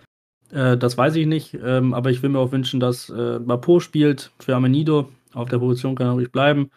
äh, 0.54 0.78
das 0.78 0.96
weiß 0.96 1.16
ich 1.16 1.26
nicht. 1.26 1.58
Ähm, 1.62 1.92
aber 1.94 2.10
ich 2.10 2.22
will 2.22 2.30
mir 2.30 2.38
auch 2.38 2.52
wünschen, 2.52 2.80
dass 2.80 3.10
äh, 3.10 3.38
Bapo 3.40 3.80
spielt 3.80 4.30
für 4.38 4.54
Amenido. 4.54 5.08
Auf 5.34 5.48
der 5.48 5.58
Position 5.58 5.96
kann 5.96 6.06
er 6.06 6.12
ruhig 6.12 6.30
bleiben. 6.30 6.70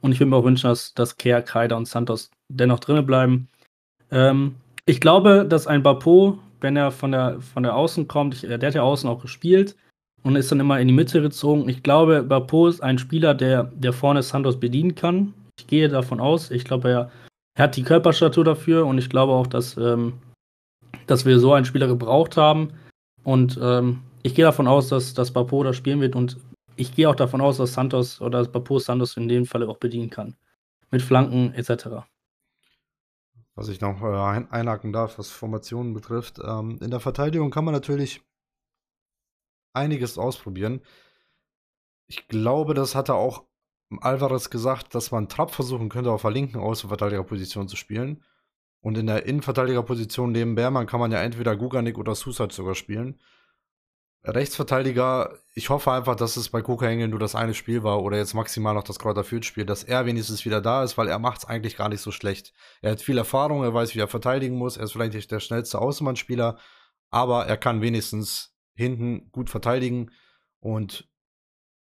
Und 0.00 0.12
ich 0.12 0.20
würde 0.20 0.30
mir 0.30 0.36
auch 0.36 0.44
wünschen, 0.44 0.68
dass, 0.68 0.94
dass 0.94 1.16
Kerr, 1.16 1.42
Kreider 1.42 1.76
und 1.76 1.88
Santos 1.88 2.30
dennoch 2.48 2.78
drinnen 2.78 3.06
bleiben. 3.06 3.48
Ähm, 4.10 4.54
ich 4.86 5.00
glaube, 5.00 5.46
dass 5.48 5.66
ein 5.66 5.82
Bapo, 5.82 6.38
wenn 6.60 6.76
er 6.76 6.90
von 6.90 7.12
der, 7.12 7.40
von 7.40 7.62
der 7.62 7.74
Außen 7.74 8.06
kommt, 8.06 8.34
ich, 8.34 8.42
der 8.42 8.60
hat 8.60 8.74
ja 8.74 8.82
außen 8.82 9.08
auch 9.08 9.20
gespielt 9.20 9.74
und 10.22 10.36
ist 10.36 10.52
dann 10.52 10.60
immer 10.60 10.78
in 10.78 10.88
die 10.88 10.94
Mitte 10.94 11.20
gezogen. 11.20 11.68
Ich 11.68 11.82
glaube, 11.82 12.22
Bapo 12.22 12.68
ist 12.68 12.82
ein 12.82 12.98
Spieler, 12.98 13.34
der, 13.34 13.64
der 13.74 13.92
vorne 13.92 14.22
Santos 14.22 14.60
bedienen 14.60 14.94
kann. 14.94 15.34
Ich 15.58 15.66
gehe 15.66 15.88
davon 15.88 16.20
aus. 16.20 16.50
Ich 16.50 16.64
glaube, 16.64 16.90
er, 16.90 17.10
er 17.56 17.64
hat 17.64 17.76
die 17.76 17.82
Körperstatur 17.82 18.44
dafür 18.44 18.86
und 18.86 18.98
ich 18.98 19.08
glaube 19.08 19.32
auch, 19.32 19.46
dass, 19.46 19.76
ähm, 19.76 20.14
dass 21.06 21.24
wir 21.24 21.40
so 21.40 21.52
einen 21.52 21.66
Spieler 21.66 21.88
gebraucht 21.88 22.36
haben. 22.36 22.70
Und 23.24 23.58
ähm, 23.60 24.02
ich 24.22 24.34
gehe 24.34 24.44
davon 24.44 24.68
aus, 24.68 24.88
dass, 24.88 25.14
dass 25.14 25.32
Bapo 25.32 25.64
das 25.64 25.76
spielen 25.76 26.00
wird 26.00 26.14
und 26.14 26.38
ich 26.76 26.94
gehe 26.94 27.08
auch 27.08 27.14
davon 27.14 27.40
aus, 27.40 27.56
dass 27.56 27.72
Santos 27.72 28.20
oder 28.20 28.38
dass 28.38 28.52
Bapo 28.52 28.78
Santos 28.78 29.16
in 29.16 29.28
dem 29.28 29.46
Falle 29.46 29.68
auch 29.68 29.78
bedienen 29.78 30.10
kann. 30.10 30.36
Mit 30.90 31.02
Flanken 31.02 31.52
etc. 31.54 32.04
Was 33.54 33.68
ich 33.68 33.80
noch 33.80 34.02
äh, 34.02 34.46
einhaken 34.50 34.92
darf, 34.92 35.18
was 35.18 35.30
Formationen 35.30 35.94
betrifft. 35.94 36.38
Ähm, 36.44 36.78
in 36.80 36.90
der 36.90 37.00
Verteidigung 37.00 37.50
kann 37.50 37.64
man 37.64 37.74
natürlich 37.74 38.22
einiges 39.72 40.18
ausprobieren. 40.18 40.80
Ich 42.06 42.28
glaube, 42.28 42.74
das 42.74 42.94
hatte 42.94 43.14
auch 43.14 43.44
Alvarez 44.00 44.50
gesagt, 44.50 44.94
dass 44.94 45.10
man 45.10 45.28
Trapp 45.28 45.50
versuchen 45.50 45.88
könnte, 45.88 46.10
auf 46.10 46.22
der 46.22 46.30
linken 46.30 46.58
Außenverteidigerposition 46.58 47.68
zu 47.68 47.76
spielen. 47.76 48.22
Und 48.84 48.98
in 48.98 49.06
der 49.06 49.24
Innenverteidigerposition 49.24 50.30
neben 50.30 50.56
Bermann 50.56 50.86
kann 50.86 51.00
man 51.00 51.10
ja 51.10 51.22
entweder 51.22 51.56
Guganik 51.56 51.96
oder 51.96 52.14
Susat 52.14 52.52
sogar 52.52 52.74
spielen. 52.74 53.18
Rechtsverteidiger, 54.24 55.38
ich 55.54 55.70
hoffe 55.70 55.90
einfach, 55.90 56.16
dass 56.16 56.36
es 56.36 56.50
bei 56.50 56.60
Koka 56.60 56.86
Engel 56.86 57.08
nur 57.08 57.18
das 57.18 57.34
eine 57.34 57.54
Spiel 57.54 57.82
war 57.82 58.02
oder 58.02 58.18
jetzt 58.18 58.34
maximal 58.34 58.74
noch 58.74 58.82
das 58.82 58.98
Kräuter 58.98 59.24
Spiel, 59.24 59.64
dass 59.64 59.84
er 59.84 60.04
wenigstens 60.04 60.44
wieder 60.44 60.60
da 60.60 60.84
ist, 60.84 60.98
weil 60.98 61.08
er 61.08 61.18
macht 61.18 61.38
es 61.38 61.44
eigentlich 61.46 61.78
gar 61.78 61.88
nicht 61.88 62.02
so 62.02 62.10
schlecht. 62.10 62.52
Er 62.82 62.92
hat 62.92 63.00
viel 63.00 63.16
Erfahrung, 63.16 63.62
er 63.62 63.72
weiß, 63.72 63.94
wie 63.94 64.00
er 64.00 64.08
verteidigen 64.08 64.56
muss, 64.56 64.76
er 64.76 64.84
ist 64.84 64.92
vielleicht 64.92 65.14
nicht 65.14 65.30
der 65.30 65.40
schnellste 65.40 65.78
Außenbahnspieler, 65.78 66.58
aber 67.08 67.46
er 67.46 67.56
kann 67.56 67.80
wenigstens 67.80 68.54
hinten 68.74 69.30
gut 69.32 69.48
verteidigen 69.48 70.10
und 70.60 71.08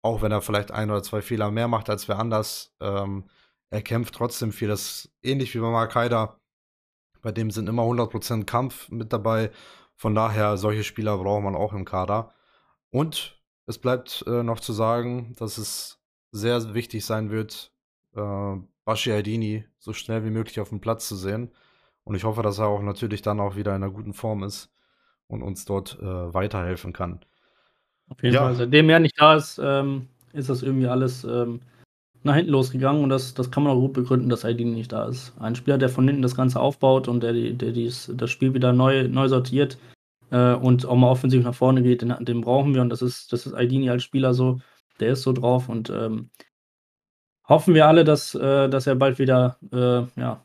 auch 0.02 0.21
wenn 0.21 0.33
er 0.33 0.42
vielleicht 0.42 0.71
ein 0.71 0.90
oder 0.90 1.02
zwei 1.02 1.23
Fehler 1.23 1.50
mehr 1.50 1.69
macht 1.69 1.88
als 1.88 2.09
wer 2.09 2.19
anders, 2.19 2.75
ähm, 2.80 3.25
er 3.71 3.80
kämpft 3.80 4.14
trotzdem 4.14 4.52
viel. 4.52 4.69
Das 4.69 5.11
ähnlich 5.23 5.54
wie 5.54 5.61
bei 5.61 5.71
Mark 5.71 5.95
Haider. 5.95 6.39
Bei 7.22 7.32
dem 7.32 7.50
sind 7.50 7.68
immer 7.68 7.82
100% 7.82 8.44
Kampf 8.44 8.88
mit 8.90 9.12
dabei 9.12 9.50
von 10.00 10.14
daher, 10.14 10.56
solche 10.56 10.82
Spieler 10.82 11.18
braucht 11.18 11.44
man 11.44 11.54
auch 11.54 11.74
im 11.74 11.84
Kader. 11.84 12.32
Und 12.88 13.38
es 13.66 13.76
bleibt 13.76 14.24
äh, 14.26 14.42
noch 14.42 14.58
zu 14.58 14.72
sagen, 14.72 15.34
dass 15.38 15.58
es 15.58 16.00
sehr 16.32 16.72
wichtig 16.72 17.04
sein 17.04 17.30
wird, 17.30 17.70
äh, 18.16 18.56
Bashi 18.86 19.12
Aidini 19.12 19.66
so 19.78 19.92
schnell 19.92 20.24
wie 20.24 20.30
möglich 20.30 20.58
auf 20.58 20.70
dem 20.70 20.80
Platz 20.80 21.06
zu 21.06 21.16
sehen. 21.16 21.50
Und 22.02 22.14
ich 22.14 22.24
hoffe, 22.24 22.40
dass 22.40 22.58
er 22.58 22.68
auch 22.68 22.80
natürlich 22.80 23.20
dann 23.20 23.40
auch 23.40 23.56
wieder 23.56 23.76
in 23.76 23.82
einer 23.82 23.92
guten 23.92 24.14
Form 24.14 24.42
ist 24.42 24.72
und 25.26 25.42
uns 25.42 25.66
dort 25.66 25.98
äh, 26.00 26.32
weiterhelfen 26.32 26.94
kann. 26.94 27.20
Auf 28.08 28.22
jeden 28.22 28.36
ja. 28.36 28.40
Fall. 28.40 28.54
Seitdem 28.54 28.88
er 28.88 29.00
nicht 29.00 29.20
da 29.20 29.34
ist, 29.34 29.60
ähm, 29.62 30.08
ist 30.32 30.48
das 30.48 30.62
irgendwie 30.62 30.88
alles 30.88 31.24
ähm, 31.24 31.60
nach 32.22 32.34
hinten 32.34 32.52
losgegangen 32.52 33.02
und 33.02 33.08
das, 33.08 33.34
das 33.34 33.50
kann 33.50 33.62
man 33.62 33.72
auch 33.72 33.80
gut 33.80 33.94
begründen, 33.94 34.28
dass 34.28 34.44
Aidini 34.44 34.72
nicht 34.72 34.92
da 34.92 35.06
ist. 35.08 35.32
Ein 35.38 35.54
Spieler, 35.54 35.78
der 35.78 35.88
von 35.88 36.06
hinten 36.06 36.22
das 36.22 36.36
Ganze 36.36 36.60
aufbaut 36.60 37.08
und 37.08 37.22
der, 37.22 37.32
der 37.32 37.72
dies, 37.72 38.12
das 38.14 38.30
Spiel 38.30 38.52
wieder 38.52 38.72
neu, 38.72 39.08
neu 39.08 39.28
sortiert 39.28 39.78
äh, 40.30 40.54
und 40.54 40.84
auch 40.86 40.96
mal 40.96 41.08
offensiv 41.08 41.42
nach 41.44 41.54
vorne 41.54 41.82
geht, 41.82 42.02
den, 42.02 42.14
den 42.20 42.42
brauchen 42.42 42.74
wir 42.74 42.82
und 42.82 42.90
das 42.90 43.02
ist, 43.02 43.32
das 43.32 43.46
ist 43.46 43.54
Aidini 43.54 43.88
als 43.88 44.02
Spieler 44.02 44.34
so, 44.34 44.60
der 45.00 45.12
ist 45.12 45.22
so 45.22 45.32
drauf 45.32 45.68
und 45.68 45.88
ähm, 45.88 46.30
hoffen 47.48 47.74
wir 47.74 47.86
alle, 47.86 48.04
dass, 48.04 48.34
äh, 48.34 48.68
dass 48.68 48.86
er 48.86 48.96
bald 48.96 49.18
wieder 49.18 49.58
äh, 49.72 50.20
ja, 50.20 50.44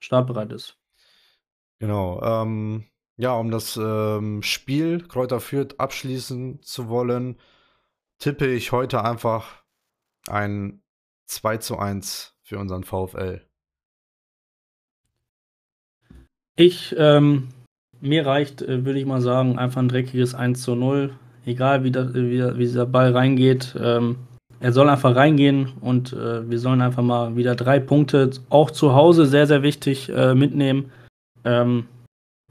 startbereit 0.00 0.52
ist. 0.52 0.76
Genau. 1.78 2.20
Ähm, 2.22 2.84
ja, 3.16 3.34
um 3.34 3.50
das 3.50 3.76
ähm, 3.76 4.42
Spiel 4.42 5.06
Kräuter 5.06 5.40
Fürth 5.40 5.78
abschließen 5.78 6.62
zu 6.62 6.88
wollen, 6.88 7.38
tippe 8.18 8.46
ich 8.46 8.72
heute 8.72 9.04
einfach 9.04 9.62
ein 10.28 10.82
2 11.26 11.58
zu 11.58 11.78
1 11.78 12.34
für 12.42 12.58
unseren 12.58 12.84
VfL. 12.84 13.42
Ich, 16.56 16.94
ähm, 16.98 17.48
mir 18.00 18.26
reicht, 18.26 18.62
äh, 18.62 18.84
würde 18.84 18.98
ich 18.98 19.06
mal 19.06 19.20
sagen, 19.20 19.58
einfach 19.58 19.82
ein 19.82 19.88
dreckiges 19.88 20.34
1 20.34 20.62
zu 20.62 20.74
0. 20.74 21.14
Egal 21.44 21.84
wie, 21.84 21.90
das, 21.90 22.14
wie, 22.14 22.42
wie 22.42 22.58
dieser 22.58 22.86
Ball 22.86 23.12
reingeht. 23.12 23.76
Ähm, 23.80 24.16
er 24.58 24.72
soll 24.72 24.88
einfach 24.88 25.14
reingehen 25.14 25.72
und 25.80 26.12
äh, 26.12 26.48
wir 26.48 26.58
sollen 26.58 26.80
einfach 26.80 27.02
mal 27.02 27.36
wieder 27.36 27.54
drei 27.54 27.78
Punkte, 27.78 28.30
auch 28.48 28.70
zu 28.70 28.94
Hause 28.94 29.26
sehr, 29.26 29.46
sehr 29.46 29.62
wichtig, 29.62 30.08
äh, 30.08 30.34
mitnehmen. 30.34 30.90
Ähm, 31.44 31.86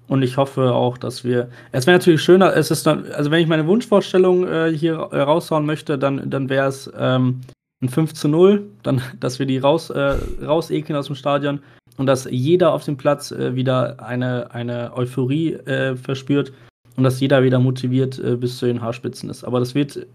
und 0.07 0.21
ich 0.21 0.37
hoffe 0.37 0.73
auch, 0.73 0.99
dass 0.99 1.23
wir. 1.23 1.49
Es 1.71 1.87
wäre 1.87 1.97
natürlich 1.97 2.21
schöner, 2.21 2.55
es 2.55 2.69
ist 2.69 2.85
dann, 2.85 3.11
also 3.11 3.31
wenn 3.31 3.41
ich 3.41 3.47
meine 3.47 3.65
Wunschvorstellung 3.65 4.47
äh, 4.47 4.71
hier 4.71 4.95
äh, 5.11 5.21
raushauen 5.21 5.65
möchte, 5.65 5.97
dann, 5.97 6.29
dann 6.29 6.47
wäre 6.49 6.67
es 6.67 6.91
ähm, 6.95 7.41
ein 7.81 7.89
5 7.89 8.13
zu 8.13 8.27
0, 8.27 8.69
dann, 8.83 9.01
dass 9.19 9.39
wir 9.39 9.45
die 9.45 9.57
raus, 9.57 9.89
äh, 9.89 10.17
rausekeln 10.43 10.97
aus 10.97 11.07
dem 11.07 11.15
Stadion 11.15 11.59
und 11.97 12.07
dass 12.07 12.27
jeder 12.29 12.73
auf 12.73 12.83
dem 12.83 12.97
Platz 12.97 13.31
äh, 13.31 13.55
wieder 13.55 14.03
eine, 14.03 14.51
eine 14.51 14.95
Euphorie 14.95 15.53
äh, 15.53 15.95
verspürt 15.95 16.51
und 16.97 17.03
dass 17.03 17.19
jeder 17.19 17.43
wieder 17.43 17.59
motiviert 17.59 18.19
äh, 18.19 18.35
bis 18.35 18.57
zu 18.57 18.65
den 18.65 18.81
Haarspitzen 18.81 19.29
ist. 19.29 19.43
Aber 19.43 19.59
das 19.59 19.75
wird, 19.75 20.05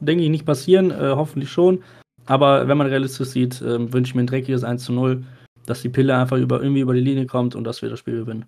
denke 0.00 0.24
ich, 0.24 0.30
nicht 0.30 0.46
passieren, 0.46 0.94
hoffentlich 0.94 1.50
schon. 1.50 1.82
Aber 2.26 2.68
wenn 2.68 2.76
man 2.76 2.88
realistisch 2.88 3.28
sieht, 3.28 3.62
wünsche 3.62 4.10
ich 4.10 4.14
mir 4.14 4.22
ein 4.22 4.26
dreckiges 4.26 4.64
1 4.64 4.84
zu 4.84 4.92
0, 4.92 5.24
dass 5.64 5.80
die 5.80 5.88
Pille 5.88 6.14
einfach 6.16 6.36
über, 6.36 6.60
irgendwie 6.60 6.82
über 6.82 6.92
die 6.92 7.00
Linie 7.00 7.26
kommt 7.26 7.54
und 7.54 7.64
dass 7.64 7.80
wir 7.80 7.88
das 7.88 8.00
Spiel 8.00 8.20
gewinnen. 8.20 8.44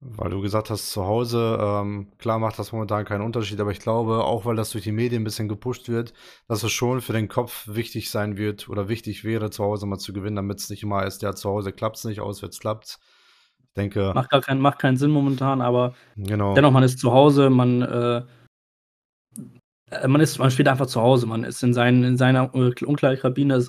Weil 0.00 0.30
du 0.30 0.42
gesagt 0.42 0.68
hast, 0.68 0.90
zu 0.90 1.06
Hause, 1.06 1.58
ähm, 1.58 2.08
klar 2.18 2.38
macht 2.38 2.58
das 2.58 2.72
momentan 2.72 3.06
keinen 3.06 3.22
Unterschied, 3.22 3.58
aber 3.58 3.70
ich 3.70 3.80
glaube, 3.80 4.22
auch 4.24 4.44
weil 4.44 4.54
das 4.54 4.70
durch 4.70 4.84
die 4.84 4.92
Medien 4.92 5.22
ein 5.22 5.24
bisschen 5.24 5.48
gepusht 5.48 5.88
wird, 5.88 6.12
dass 6.46 6.62
es 6.62 6.72
schon 6.72 7.00
für 7.00 7.14
den 7.14 7.28
Kopf 7.28 7.66
wichtig 7.68 8.10
sein 8.10 8.36
wird 8.36 8.68
oder 8.68 8.90
wichtig 8.90 9.24
wäre, 9.24 9.48
zu 9.48 9.64
Hause 9.64 9.86
mal 9.86 9.98
zu 9.98 10.12
gewinnen, 10.12 10.36
damit 10.36 10.60
es 10.60 10.68
nicht 10.68 10.82
immer 10.82 11.06
ist, 11.06 11.22
ja, 11.22 11.34
zu 11.34 11.48
Hause 11.48 11.72
klappt 11.72 11.96
es 11.96 12.04
nicht, 12.04 12.20
auswärts 12.20 12.60
klappt 12.60 12.98
Ich 13.60 13.72
denke. 13.76 14.12
Macht 14.14 14.28
gar 14.30 14.42
keinen, 14.42 14.60
macht 14.60 14.78
keinen 14.78 14.98
Sinn 14.98 15.10
momentan, 15.10 15.62
aber 15.62 15.94
genau. 16.16 16.54
dennoch, 16.54 16.72
man 16.72 16.82
ist 16.82 16.98
zu 16.98 17.12
Hause, 17.12 17.48
man, 17.48 17.80
äh, 17.80 18.22
man 20.06 20.20
ist, 20.20 20.38
man 20.38 20.50
spielt 20.50 20.68
einfach 20.68 20.86
zu 20.86 21.00
Hause, 21.00 21.26
man 21.26 21.44
ist 21.44 21.62
in, 21.62 21.72
seinen, 21.72 22.04
in 22.04 22.16
seiner 22.18 22.54
äh, 22.54 22.84
Umkleidekabine. 22.84 23.64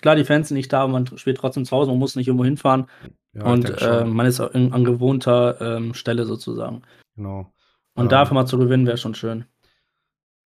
Klar, 0.00 0.16
die 0.16 0.24
Fans 0.24 0.48
sind 0.48 0.56
nicht 0.56 0.72
da, 0.72 0.82
aber 0.82 0.92
man 0.92 1.06
spielt 1.18 1.38
trotzdem 1.38 1.64
zu 1.64 1.76
Hause, 1.76 1.90
man 1.90 1.98
muss 1.98 2.16
nicht 2.16 2.28
irgendwo 2.28 2.44
hinfahren. 2.44 2.86
Ja, 3.32 3.44
und 3.44 3.82
äh, 3.82 4.04
man 4.04 4.26
ist 4.26 4.38
in, 4.38 4.72
an 4.72 4.84
gewohnter 4.84 5.60
ähm, 5.60 5.94
Stelle 5.94 6.24
sozusagen. 6.24 6.82
Genau. 7.16 7.52
Und 7.94 8.04
ähm, 8.04 8.08
dafür 8.08 8.34
mal 8.34 8.46
zu 8.46 8.58
gewinnen, 8.58 8.86
wäre 8.86 8.96
schon 8.96 9.14
schön. 9.14 9.44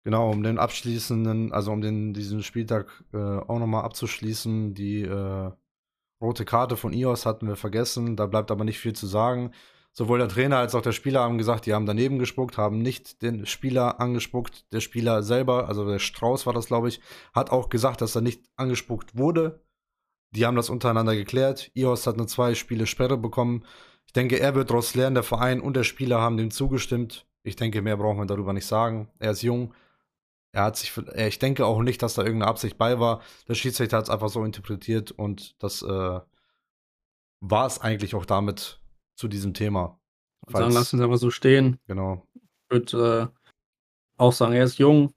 Genau, 0.04 0.32
um 0.32 0.44
den 0.44 0.60
abschließenden, 0.60 1.54
also 1.54 1.72
um 1.72 1.82
den, 1.82 2.14
diesen 2.14 2.44
Spieltag 2.44 3.04
äh, 3.14 3.18
auch 3.18 3.60
nochmal 3.60 3.86
abzuschließen, 3.86 4.74
die 4.74 5.04
äh, 5.04 5.52
rote 6.22 6.46
Karte 6.46 6.76
von 6.76 6.92
IOS 6.92 7.26
hatten 7.26 7.48
wir 7.48 7.56
vergessen, 7.56 8.18
da 8.18 8.26
bleibt 8.26 8.52
aber 8.52 8.66
nicht 8.66 8.80
viel 8.80 8.94
zu 8.94 9.08
sagen. 9.08 9.52
Sowohl 9.96 10.18
der 10.18 10.28
Trainer 10.28 10.58
als 10.58 10.74
auch 10.74 10.82
der 10.82 10.92
Spieler 10.92 11.22
haben 11.22 11.38
gesagt, 11.38 11.68
die 11.68 11.74
haben 11.74 11.86
daneben 11.86 12.18
gespuckt, 12.18 12.58
haben 12.58 12.80
nicht 12.80 13.22
den 13.22 13.46
Spieler 13.46 14.00
angespuckt. 14.00 14.66
Der 14.74 14.80
Spieler 14.80 15.22
selber, 15.22 15.68
also 15.68 15.88
der 15.88 16.00
Strauß 16.00 16.48
war 16.48 16.54
das, 16.54 16.66
glaube 16.66 16.90
ich, 16.90 17.00
hat 17.32 17.52
auch 17.52 17.70
gesagt, 17.70 18.02
dass 18.02 18.16
er 18.16 18.22
nicht 18.22 18.42
angespuckt 18.56 19.16
wurde. 19.16 19.64
Die 20.32 20.48
haben 20.48 20.56
das 20.56 20.72
untereinander 20.72 21.16
geklärt. 21.16 21.70
Ios 21.76 22.08
hat 22.08 22.16
eine 22.16 22.26
zwei 22.26 22.56
Spiele 22.56 22.88
Sperre 22.88 23.18
bekommen. 23.18 23.66
Ich 24.08 24.14
denke, 24.14 24.40
er 24.40 24.56
wird 24.56 24.72
daraus 24.72 24.96
lernen. 24.96 25.14
Der 25.14 25.24
Verein 25.24 25.62
und 25.62 25.76
der 25.76 25.84
Spieler 25.84 26.20
haben 26.20 26.38
dem 26.38 26.50
zugestimmt. 26.50 27.28
Ich 27.44 27.56
denke, 27.56 27.84
mehr 27.84 27.98
brauchen 27.98 28.18
wir 28.18 28.26
darüber 28.26 28.54
nicht 28.54 28.66
sagen. 28.66 29.12
Er 29.20 29.32
ist 29.32 29.44
jung. 29.44 29.76
Er 30.54 30.64
hat 30.64 30.78
sich, 30.78 30.92
ich 31.16 31.38
denke 31.38 31.68
auch 31.68 31.84
nicht, 31.84 32.02
dass 32.02 32.16
da 32.16 32.24
irgendeine 32.24 32.50
Absicht 32.50 32.80
bei 32.80 33.00
war. 33.00 33.22
Der 33.48 33.54
Schiedsrichter 33.54 33.98
hat 33.98 34.06
es 34.06 34.10
einfach 34.10 34.30
so 34.30 34.44
interpretiert 34.44 35.12
und 35.12 35.62
das 35.62 35.84
äh, 35.84 36.20
war 37.42 37.68
es 37.68 37.80
eigentlich 37.80 38.16
auch 38.16 38.26
damit 38.26 38.80
zu 39.16 39.28
diesem 39.28 39.54
Thema. 39.54 40.00
Falls, 40.48 40.60
sagen, 40.60 40.74
lassen 40.74 40.98
Sie 40.98 41.04
einfach 41.04 41.18
so 41.18 41.32
stehen. 41.32 41.80
Genau. 41.88 42.26
Ich 42.36 42.42
würde 42.70 43.32
äh, 43.32 44.22
auch 44.22 44.34
sagen, 44.34 44.54
er 44.54 44.66
ist 44.66 44.78
jung. 44.78 45.14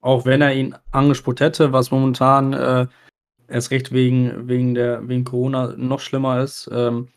Auch 0.00 0.26
wenn 0.26 0.42
er 0.42 0.54
ihn 0.54 0.74
angespuckt 0.90 1.40
hätte, 1.40 1.72
was 1.72 1.90
momentan 1.90 2.52
äh, 2.52 2.86
erst 3.48 3.70
recht 3.70 3.92
wegen, 3.92 4.48
wegen, 4.48 4.74
der, 4.74 5.08
wegen 5.08 5.24
Corona 5.24 5.74
noch 5.76 6.00
schlimmer 6.00 6.42
ist, 6.42 6.68
ähm, 6.72 7.08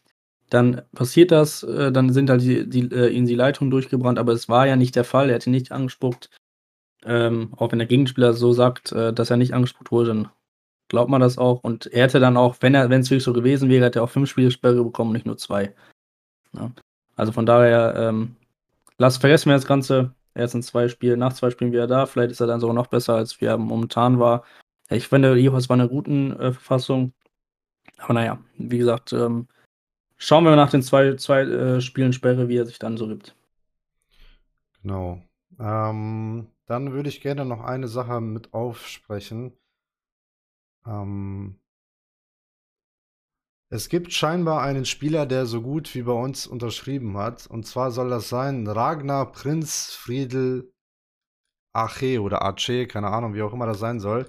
dann 0.49 0.83
passiert 0.93 1.31
das, 1.31 1.63
äh, 1.63 1.91
dann 1.91 2.13
sind 2.13 2.29
halt 2.29 2.41
die, 2.41 2.69
die, 2.69 2.89
äh, 2.91 3.09
ihnen 3.09 3.27
die 3.27 3.35
Leitungen 3.35 3.71
durchgebrannt, 3.71 4.17
aber 4.17 4.31
es 4.31 4.47
war 4.47 4.65
ja 4.67 4.77
nicht 4.77 4.95
der 4.95 5.03
Fall, 5.03 5.29
er 5.29 5.35
hat 5.35 5.47
ihn 5.47 5.51
nicht 5.51 5.71
angespuckt. 5.71 6.29
Ähm, 7.05 7.53
auch 7.57 7.71
wenn 7.71 7.79
der 7.79 7.87
Gegenspieler 7.87 8.33
so 8.33 8.53
sagt, 8.53 8.91
äh, 8.91 9.13
dass 9.13 9.29
er 9.29 9.37
nicht 9.37 9.53
angespuckt 9.53 9.91
wurde, 9.91 10.07
dann 10.09 10.29
glaubt 10.89 11.09
man 11.09 11.21
das 11.21 11.37
auch. 11.37 11.63
Und 11.63 11.87
er 11.87 12.03
hätte 12.03 12.19
dann 12.19 12.37
auch, 12.37 12.57
wenn 12.61 12.75
er, 12.75 12.89
wenn 12.89 13.01
es 13.01 13.09
wirklich 13.09 13.23
so 13.23 13.33
gewesen 13.33 13.69
wäre, 13.69 13.85
hätte 13.85 13.99
er 13.99 14.03
auch 14.03 14.09
fünf 14.09 14.29
Spiele 14.29 14.51
Sperre 14.51 14.83
bekommen, 14.83 15.11
nicht 15.11 15.25
nur 15.25 15.37
zwei. 15.37 15.75
Ja. 16.53 16.71
Also 17.15 17.31
von 17.31 17.45
daher, 17.45 17.95
ähm, 17.95 18.35
lass, 18.97 19.17
vergessen 19.17 19.49
wir 19.49 19.55
das 19.55 19.65
Ganze. 19.65 20.13
Er 20.33 20.45
ist 20.45 20.53
in 20.53 20.61
zwei 20.61 20.87
Spielen, 20.87 21.19
nach 21.19 21.33
zwei 21.33 21.49
Spielen 21.49 21.71
wieder 21.71 21.87
da. 21.87 22.05
Vielleicht 22.05 22.31
ist 22.31 22.39
er 22.39 22.47
dann 22.47 22.59
sogar 22.59 22.75
noch 22.75 22.87
besser, 22.87 23.15
als 23.15 23.41
wir 23.41 23.57
momentan 23.57 24.19
war. 24.19 24.43
Ich 24.89 25.07
finde, 25.07 25.35
Jehovas 25.35 25.67
war 25.67 25.75
in 25.75 25.81
einer 25.81 25.89
guten 25.89 26.31
äh, 26.33 26.53
Verfassung. 26.53 27.13
Aber 27.97 28.13
naja, 28.13 28.39
wie 28.57 28.77
gesagt, 28.77 29.13
ähm, 29.13 29.47
schauen 30.17 30.43
wir 30.43 30.55
nach 30.55 30.69
den 30.69 30.83
zwei, 30.83 31.15
zwei 31.15 31.41
äh, 31.41 31.81
Spielen 31.81 32.13
Sperre, 32.13 32.47
wie 32.47 32.57
er 32.57 32.65
sich 32.65 32.79
dann 32.79 32.97
so 32.97 33.07
gibt. 33.07 33.35
Genau. 34.83 35.21
Ähm, 35.59 36.47
dann 36.67 36.91
würde 36.93 37.09
ich 37.09 37.21
gerne 37.21 37.45
noch 37.45 37.61
eine 37.61 37.87
Sache 37.87 38.21
mit 38.21 38.53
aufsprechen. 38.53 39.53
Ähm, 40.85 41.59
es 43.69 43.89
gibt 43.89 44.13
scheinbar 44.13 44.61
einen 44.61 44.85
Spieler, 44.85 45.25
der 45.25 45.45
so 45.45 45.61
gut 45.61 45.93
wie 45.93 46.03
bei 46.03 46.13
uns 46.13 46.47
unterschrieben 46.47 47.17
hat. 47.17 47.47
Und 47.47 47.65
zwar 47.65 47.91
soll 47.91 48.09
das 48.09 48.29
sein 48.29 48.65
Ragnar 48.67 49.31
Prinz 49.31 49.93
Friedel 49.93 50.71
Ache 51.73 52.21
oder 52.21 52.43
Ache, 52.43 52.87
keine 52.87 53.07
Ahnung, 53.07 53.33
wie 53.33 53.41
auch 53.41 53.53
immer 53.53 53.65
das 53.65 53.79
sein 53.79 53.99
soll. 53.99 54.25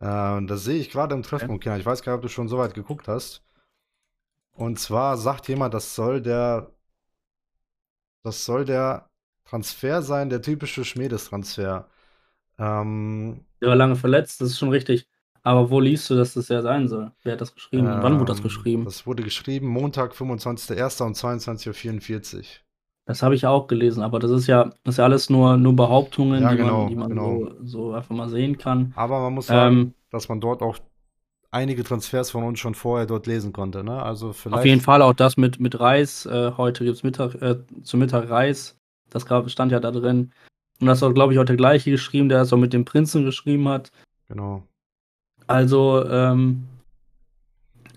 Äh, 0.00 0.44
das 0.46 0.64
sehe 0.64 0.78
ich 0.80 0.90
gerade 0.90 1.14
im 1.14 1.22
Treffpunkt, 1.22 1.66
okay. 1.66 1.78
Ich 1.78 1.86
weiß 1.86 2.02
gar 2.02 2.12
nicht, 2.12 2.18
ob 2.18 2.22
du 2.22 2.28
schon 2.28 2.48
so 2.48 2.58
weit 2.58 2.74
geguckt 2.74 3.08
hast. 3.08 3.42
Und 4.52 4.78
zwar 4.78 5.16
sagt 5.16 5.48
jemand, 5.48 5.74
das 5.74 5.94
soll 5.94 6.20
der. 6.20 6.72
Das 8.24 8.44
soll 8.44 8.64
der 8.64 9.10
Transfer 9.44 10.02
sein, 10.02 10.28
der 10.28 10.42
typische 10.42 10.84
Schmiedestransfer. 10.84 11.88
Ähm, 12.58 13.44
der 13.60 13.70
war 13.70 13.76
lange 13.76 13.96
verletzt, 13.96 14.40
das 14.40 14.50
ist 14.50 14.58
schon 14.58 14.68
richtig. 14.68 15.08
Aber 15.42 15.70
wo 15.70 15.80
liest 15.80 16.08
du, 16.08 16.14
dass 16.14 16.34
das 16.34 16.48
ja 16.48 16.62
sein 16.62 16.88
soll? 16.88 17.10
Wer 17.22 17.32
hat 17.32 17.40
das 17.40 17.54
geschrieben? 17.54 17.86
Ähm, 17.86 17.98
Wann 18.00 18.14
wurde 18.14 18.26
das 18.26 18.38
ähm, 18.38 18.44
geschrieben? 18.44 18.84
Das 18.84 19.06
wurde 19.06 19.22
geschrieben 19.22 19.66
Montag, 19.66 20.12
25.01. 20.12 21.02
um 21.02 21.12
22.44 21.12 22.36
Uhr. 22.36 22.42
Das 23.04 23.22
habe 23.24 23.34
ich 23.34 23.46
auch 23.46 23.66
gelesen, 23.66 24.02
aber 24.02 24.20
das 24.20 24.30
ist 24.30 24.46
ja, 24.46 24.70
das 24.84 24.94
ist 24.94 24.98
ja 24.98 25.04
alles 25.04 25.28
nur, 25.28 25.56
nur 25.56 25.74
Behauptungen, 25.74 26.42
ja, 26.42 26.52
die 26.52 26.58
genau, 26.58 26.78
man, 26.82 26.88
die 26.88 26.94
man 26.94 27.08
genau. 27.08 27.38
so, 27.40 27.64
so, 27.64 27.92
einfach 27.94 28.14
mal 28.14 28.28
sehen 28.28 28.58
kann. 28.58 28.92
Aber 28.94 29.20
man 29.20 29.34
muss 29.34 29.48
sagen, 29.48 29.76
ähm, 29.76 29.94
dass 30.10 30.28
man 30.28 30.40
dort 30.40 30.62
auch 30.62 30.78
einige 31.50 31.82
Transfers 31.82 32.30
von 32.30 32.44
uns 32.44 32.60
schon 32.60 32.76
vorher 32.76 33.06
dort 33.06 33.26
lesen 33.26 33.52
konnte. 33.52 33.82
Ne? 33.82 34.00
Also 34.00 34.32
vielleicht 34.32 34.58
auf 34.60 34.64
jeden 34.64 34.80
Fall 34.80 35.02
auch 35.02 35.14
das 35.14 35.36
mit, 35.36 35.58
mit 35.58 35.80
Reis. 35.80 36.26
Äh, 36.26 36.52
heute 36.56 36.84
gibt 36.84 36.96
es 36.96 37.02
Mittag, 37.02 37.34
äh, 37.42 37.56
zum 37.82 37.98
Mittag 37.98 38.30
Reis. 38.30 38.78
Das 39.10 39.24
stand 39.50 39.72
ja 39.72 39.80
da 39.80 39.90
drin. 39.90 40.32
Und 40.80 40.86
das 40.86 41.02
war, 41.02 41.12
glaube 41.12 41.32
ich, 41.32 41.38
auch 41.38 41.44
der 41.44 41.56
gleiche 41.56 41.90
geschrieben, 41.90 42.28
der 42.28 42.38
das 42.38 42.52
auch 42.52 42.56
mit 42.56 42.72
dem 42.72 42.84
Prinzen 42.84 43.24
geschrieben 43.24 43.68
hat. 43.68 43.90
Genau. 44.28 44.62
Also, 45.52 46.02
ähm, 46.08 46.66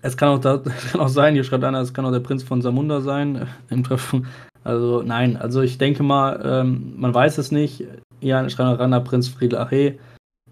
es 0.02 0.18
kann 0.18 0.28
auch, 0.28 0.38
da, 0.38 0.58
kann 0.92 1.00
auch 1.00 1.08
sein, 1.08 1.32
hier 1.32 1.42
schreibt 1.42 1.64
einer, 1.64 1.80
es 1.80 1.94
kann 1.94 2.04
auch 2.04 2.12
der 2.12 2.20
Prinz 2.20 2.42
von 2.42 2.60
Samunda 2.60 3.00
sein 3.00 3.36
äh, 3.36 3.46
im 3.70 3.82
Treffen. 3.82 4.26
Also 4.62 5.00
nein, 5.00 5.38
also 5.38 5.62
ich 5.62 5.78
denke 5.78 6.02
mal, 6.02 6.38
ähm, 6.44 6.92
man 6.98 7.14
weiß 7.14 7.38
es 7.38 7.50
nicht. 7.50 7.84
Ja, 8.20 8.46
schreibt 8.50 8.78
Randa 8.78 9.00
Prinz 9.00 9.28
Friedel 9.28 9.58
Ache. 9.58 9.98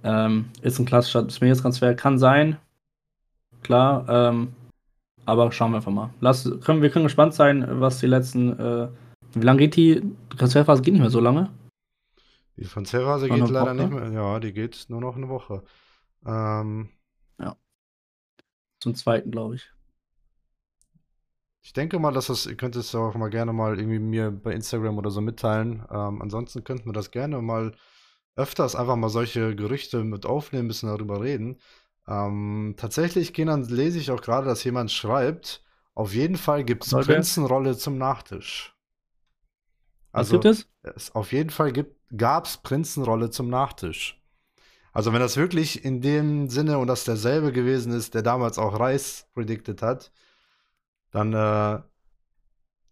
Ähm, 0.03 0.47
ist 0.63 0.79
ein 0.79 0.87
klassischer 0.87 1.29
Transfer, 1.29 1.95
kann 1.95 2.19
sein. 2.19 2.57
Klar, 3.63 4.07
ähm, 4.09 4.55
aber 5.27 5.53
schauen 5.53 5.73
wir 5.73 5.77
einfach 5.77 5.93
mal. 5.93 6.09
Lass, 6.21 6.51
können, 6.63 6.81
wir 6.81 6.89
können 6.89 7.05
gespannt 7.05 7.35
sein, 7.35 7.67
was 7.69 7.99
die 7.99 8.07
letzten. 8.07 8.59
Äh, 8.59 8.89
wie 9.35 9.45
lange 9.45 9.59
geht 9.59 9.77
die 9.77 10.03
Transferphase? 10.39 10.81
Geht 10.81 10.95
nicht 10.95 11.03
mehr 11.03 11.11
so 11.11 11.21
lange. 11.21 11.51
Die 12.57 12.65
Transferphase 12.65 13.29
geht 13.29 13.51
leider 13.51 13.75
nicht 13.75 13.91
mehr. 13.91 14.11
Ja, 14.11 14.41
die 14.41 14.55
geht 14.55 14.87
nur 14.89 15.03
noch 15.03 15.17
eine 15.17 15.29
Woche. 15.29 15.65
Ähm. 16.25 16.89
Zum 18.85 18.95
zweiten, 18.95 19.31
glaube 19.31 19.55
ich. 19.55 19.73
Ich 21.63 21.73
denke 21.73 21.99
mal, 21.99 22.13
dass 22.13 22.27
das, 22.27 22.45
ihr 22.45 22.55
könnt 22.55 22.77
es 22.77 22.95
auch 22.95 23.15
mal 23.15 23.31
gerne 23.31 23.55
mal 23.55 23.79
irgendwie 23.79 23.99
mir 23.99 24.31
bei 24.31 24.53
Instagram 24.53 24.99
oder 24.99 25.11
so 25.11 25.23
mitteilen. 25.23 25.83
Ähm, 25.91 26.21
ansonsten 26.21 26.65
könnten 26.65 26.85
wir 26.85 26.93
das 26.93 27.11
gerne 27.11 27.41
mal 27.41 27.75
öfters 28.37 28.77
einfach 28.77 28.97
mal 28.97 29.09
solche 29.09 29.57
Gerüchte 29.57 30.05
mit 30.05 30.27
aufnehmen, 30.27 30.67
ein 30.67 30.69
bisschen 30.69 30.91
darüber 30.91 31.23
reden. 31.23 31.57
Ähm, 32.07 32.75
tatsächlich, 32.77 33.33
Kindern, 33.33 33.63
lese 33.65 33.99
ich 33.99 34.11
auch 34.11 34.21
gerade, 34.21 34.47
dass 34.47 34.63
jemand 34.65 34.93
schreibt, 34.93 35.65
auf 35.95 36.13
jeden 36.13 36.37
Fall 36.37 36.63
gibt 36.63 36.85
es 36.85 36.91
Prinzenrolle 36.91 37.79
zum 37.79 37.97
Nachtisch. 37.97 38.77
Also, 40.13 40.37
Was 40.37 40.43
gibt 40.43 40.45
es? 40.45 40.69
es 40.83 41.15
auf 41.15 41.33
jeden 41.33 41.49
Fall 41.49 41.73
gab 42.15 42.45
es 42.45 42.59
Prinzenrolle 42.59 43.31
zum 43.31 43.49
Nachtisch. 43.49 44.23
Also 44.95 45.13
wenn 45.13 45.21
das 45.21 45.37
wirklich 45.37 45.85
in 45.85 46.01
dem 46.01 46.49
Sinne 46.49 46.79
und 46.79 46.87
das 46.87 47.05
derselbe 47.05 47.53
gewesen 47.53 47.93
ist, 47.93 48.15
der 48.15 48.23
damals 48.23 48.59
auch 48.59 48.79
Reis 48.79 49.29
predicted 49.35 49.83
hat, 49.83 50.13
dann 51.11 51.33
äh, 51.33 51.83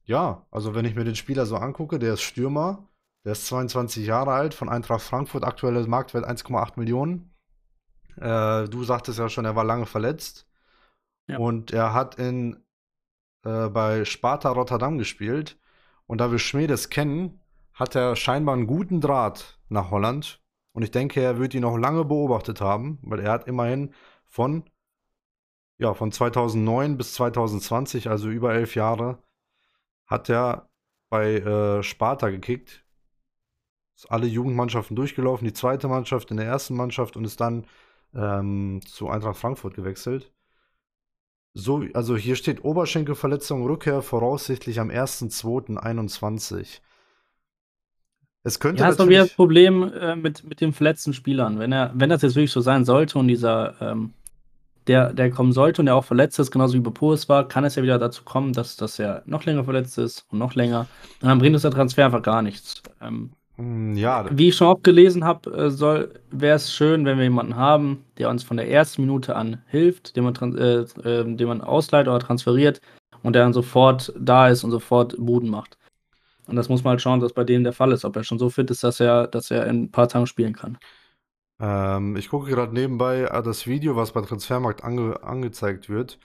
ja, 0.05 0.47
also 0.51 0.75
wenn 0.75 0.85
ich 0.85 0.97
mir 0.97 1.05
den 1.05 1.15
Spieler 1.15 1.47
so 1.47 1.57
angucke, 1.57 2.01
der 2.01 2.15
ist 2.15 2.23
Stürmer, 2.23 2.89
der 3.25 3.33
ist 3.33 3.47
22 3.47 4.05
Jahre 4.05 4.33
alt, 4.33 4.53
von 4.53 4.69
Eintracht 4.69 5.03
Frankfurt, 5.03 5.45
aktuelle 5.45 5.87
Marktwert 5.87 6.29
1,8 6.29 6.73
Millionen. 6.77 7.35
Äh, 8.17 8.69
du 8.69 8.83
sagtest 8.83 9.21
ja 9.21 9.29
schon, 9.29 9.45
er 9.45 9.55
war 9.55 9.65
lange 9.65 9.87
verletzt. 9.87 10.49
Ja. 11.29 11.39
Und 11.39 11.73
er 11.73 11.95
hat 11.95 12.17
in, 12.17 12.65
äh, 13.45 13.69
bei 13.69 14.05
Sparta 14.05 14.51
Rotterdam 14.51 14.99
gespielt. 14.99 15.57
Und 16.07 16.19
da 16.19 16.33
wir 16.33 16.41
Schmedes 16.41 16.91
kennen, 16.91 17.41
hat 17.75 17.95
er 17.95 18.17
scheinbar 18.17 18.57
einen 18.57 18.67
guten 18.67 19.01
Draht 19.01 19.61
nach 19.69 19.93
Holland. 19.93 20.42
Und 20.73 20.83
ich 20.83 20.91
denke, 20.91 21.21
er 21.21 21.39
wird 21.39 21.55
ihn 21.55 21.63
noch 21.63 21.77
lange 21.77 22.05
beobachtet 22.05 22.61
haben, 22.61 22.99
weil 23.03 23.21
er 23.21 23.33
hat 23.33 23.47
immerhin 23.47 23.95
von, 24.27 24.65
ja, 25.79 25.95
von 25.95 26.13
2009 26.13 26.97
bis 26.97 27.15
2020, 27.15 28.09
also 28.09 28.29
über 28.31 28.55
elf 28.55 28.75
Jahre, 28.75 29.19
hat 30.07 30.31
er 30.31 30.71
bei 31.11 31.35
äh, 31.37 31.83
Sparta 31.83 32.31
gekickt. 32.31 32.85
Ist 33.97 34.11
alle 34.11 34.27
Jugendmannschaften 34.27 34.97
durchgelaufen, 34.97 35.47
die 35.47 35.53
zweite 35.53 35.89
Mannschaft 35.89 36.31
in 36.31 36.39
der 36.39 36.47
ersten 36.47 36.75
Mannschaft 36.75 37.17
und 37.17 37.25
ist 37.25 37.41
dann 37.41 37.67
ähm, 38.15 38.81
zu 38.87 39.09
Eintracht 39.09 39.37
Frankfurt 39.37 39.75
gewechselt. 39.75 40.33
So, 41.55 41.85
also 41.93 42.17
hier 42.17 42.37
steht 42.37 42.65
Oberschenkelverletzung, 42.65 43.63
Rückkehr 43.67 44.01
voraussichtlich 44.01 44.81
am 44.81 44.89
1.2.21. 44.89 46.81
Es 48.45 48.59
könnte 48.59 48.83
ja, 48.83 48.89
ist 48.89 48.99
doch 48.99 49.09
wieder 49.09 49.23
das 49.23 49.35
Problem 49.35 49.93
äh, 49.93 50.17
mit, 50.17 50.45
mit 50.45 50.61
den 50.61 50.73
verletzten 50.73 51.13
Spielern. 51.15 51.59
Wenn, 51.59 51.73
er, 51.73 51.93
wenn 51.95 52.11
das 52.11 52.23
jetzt 52.23 52.35
wirklich 52.35 52.51
so 52.51 52.61
sein 52.61 52.85
sollte 52.85 53.19
und 53.19 53.29
dieser, 53.29 53.75
ähm, 53.81 54.15
der, 54.89 55.13
der 55.13 55.31
kommen 55.31 55.53
sollte 55.53 55.81
und 55.81 55.87
der 55.87 55.95
auch 55.95 56.05
verletzt 56.05 56.41
ist, 56.41 56.51
genauso 56.51 56.75
wie 56.75 56.81
Bepo 56.81 57.13
es 57.13 57.29
war, 57.29 57.47
kann 57.47 57.65
es 57.65 57.77
ja 57.77 57.83
wieder 57.85 57.99
dazu 57.99 58.25
kommen, 58.25 58.53
dass, 58.53 58.77
dass 58.77 58.99
er 58.99 59.23
noch 59.27 59.45
länger 59.45 59.63
verletzt 59.63 59.97
ist 59.99 60.27
und 60.31 60.39
noch 60.39 60.55
länger. 60.57 60.87
Und 61.21 61.29
dann 61.29 61.39
bringt 61.39 61.55
es 61.55 61.63
der 61.63 61.71
Transfer 61.71 62.05
einfach 62.05 62.23
gar 62.23 62.43
nichts. 62.43 62.83
Ähm, 63.01 63.31
hm, 63.57 63.97
ja. 63.97 64.27
Wie 64.31 64.49
ich 64.49 64.57
schon 64.57 64.67
oft 64.67 64.83
gelesen 64.83 65.25
habe, 65.25 65.51
äh, 65.51 66.09
wäre 66.33 66.57
es 66.57 66.73
schön, 66.73 67.05
wenn 67.05 67.19
wir 67.19 67.25
jemanden 67.25 67.55
haben, 67.55 68.05
der 68.19 68.29
uns 68.29 68.43
von 68.43 68.57
der 68.57 68.69
ersten 68.69 69.03
Minute 69.03 69.37
an 69.37 69.63
hilft, 69.69 70.17
den 70.17 70.25
man, 70.25 70.35
äh, 70.57 70.81
äh, 70.81 71.37
den 71.37 71.47
man 71.47 71.61
ausleiht 71.61 72.09
oder 72.09 72.19
transferiert 72.19 72.81
und 73.23 73.35
der 73.35 73.45
dann 73.45 73.53
sofort 73.53 74.13
da 74.19 74.49
ist 74.49 74.65
und 74.65 74.73
sofort 74.73 75.15
Buden 75.17 75.49
macht. 75.49 75.77
Und 76.53 76.57
das 76.57 76.69
muss 76.69 76.85
man 76.85 76.91
halt 76.91 77.01
schauen, 77.01 77.19
dass 77.19 77.33
bei 77.33 77.45
dem 77.45 77.65
der 77.65 77.73
Fall 77.73 77.93
ist, 77.93 78.05
ob 78.05 78.15
er 78.15 78.25
schon 78.25 78.39
so 78.39 78.51
fit 78.51 78.71
ist, 78.71 78.85
dass 78.85 79.01
er, 79.01 79.27
dass 79.27 79.51
er 79.51 79.67
in 79.69 79.85
ein 79.85 79.91
paar 79.91 80.07
Tagen 80.07 80.27
spielen 80.27 80.53
kann. 80.53 80.77
Ähm, 81.59 82.15
ich 82.15 82.29
gucke 82.29 82.51
gerade 82.51 82.75
nebenbei 82.75 83.23
äh, 83.23 83.43
das 83.43 83.67
Video, 83.67 83.97
was 83.97 84.13
bei 84.13 84.21
Transfermarkt 84.21 84.85
ange 84.85 85.23
angezeigt 85.23 85.89
wird. 85.89 86.19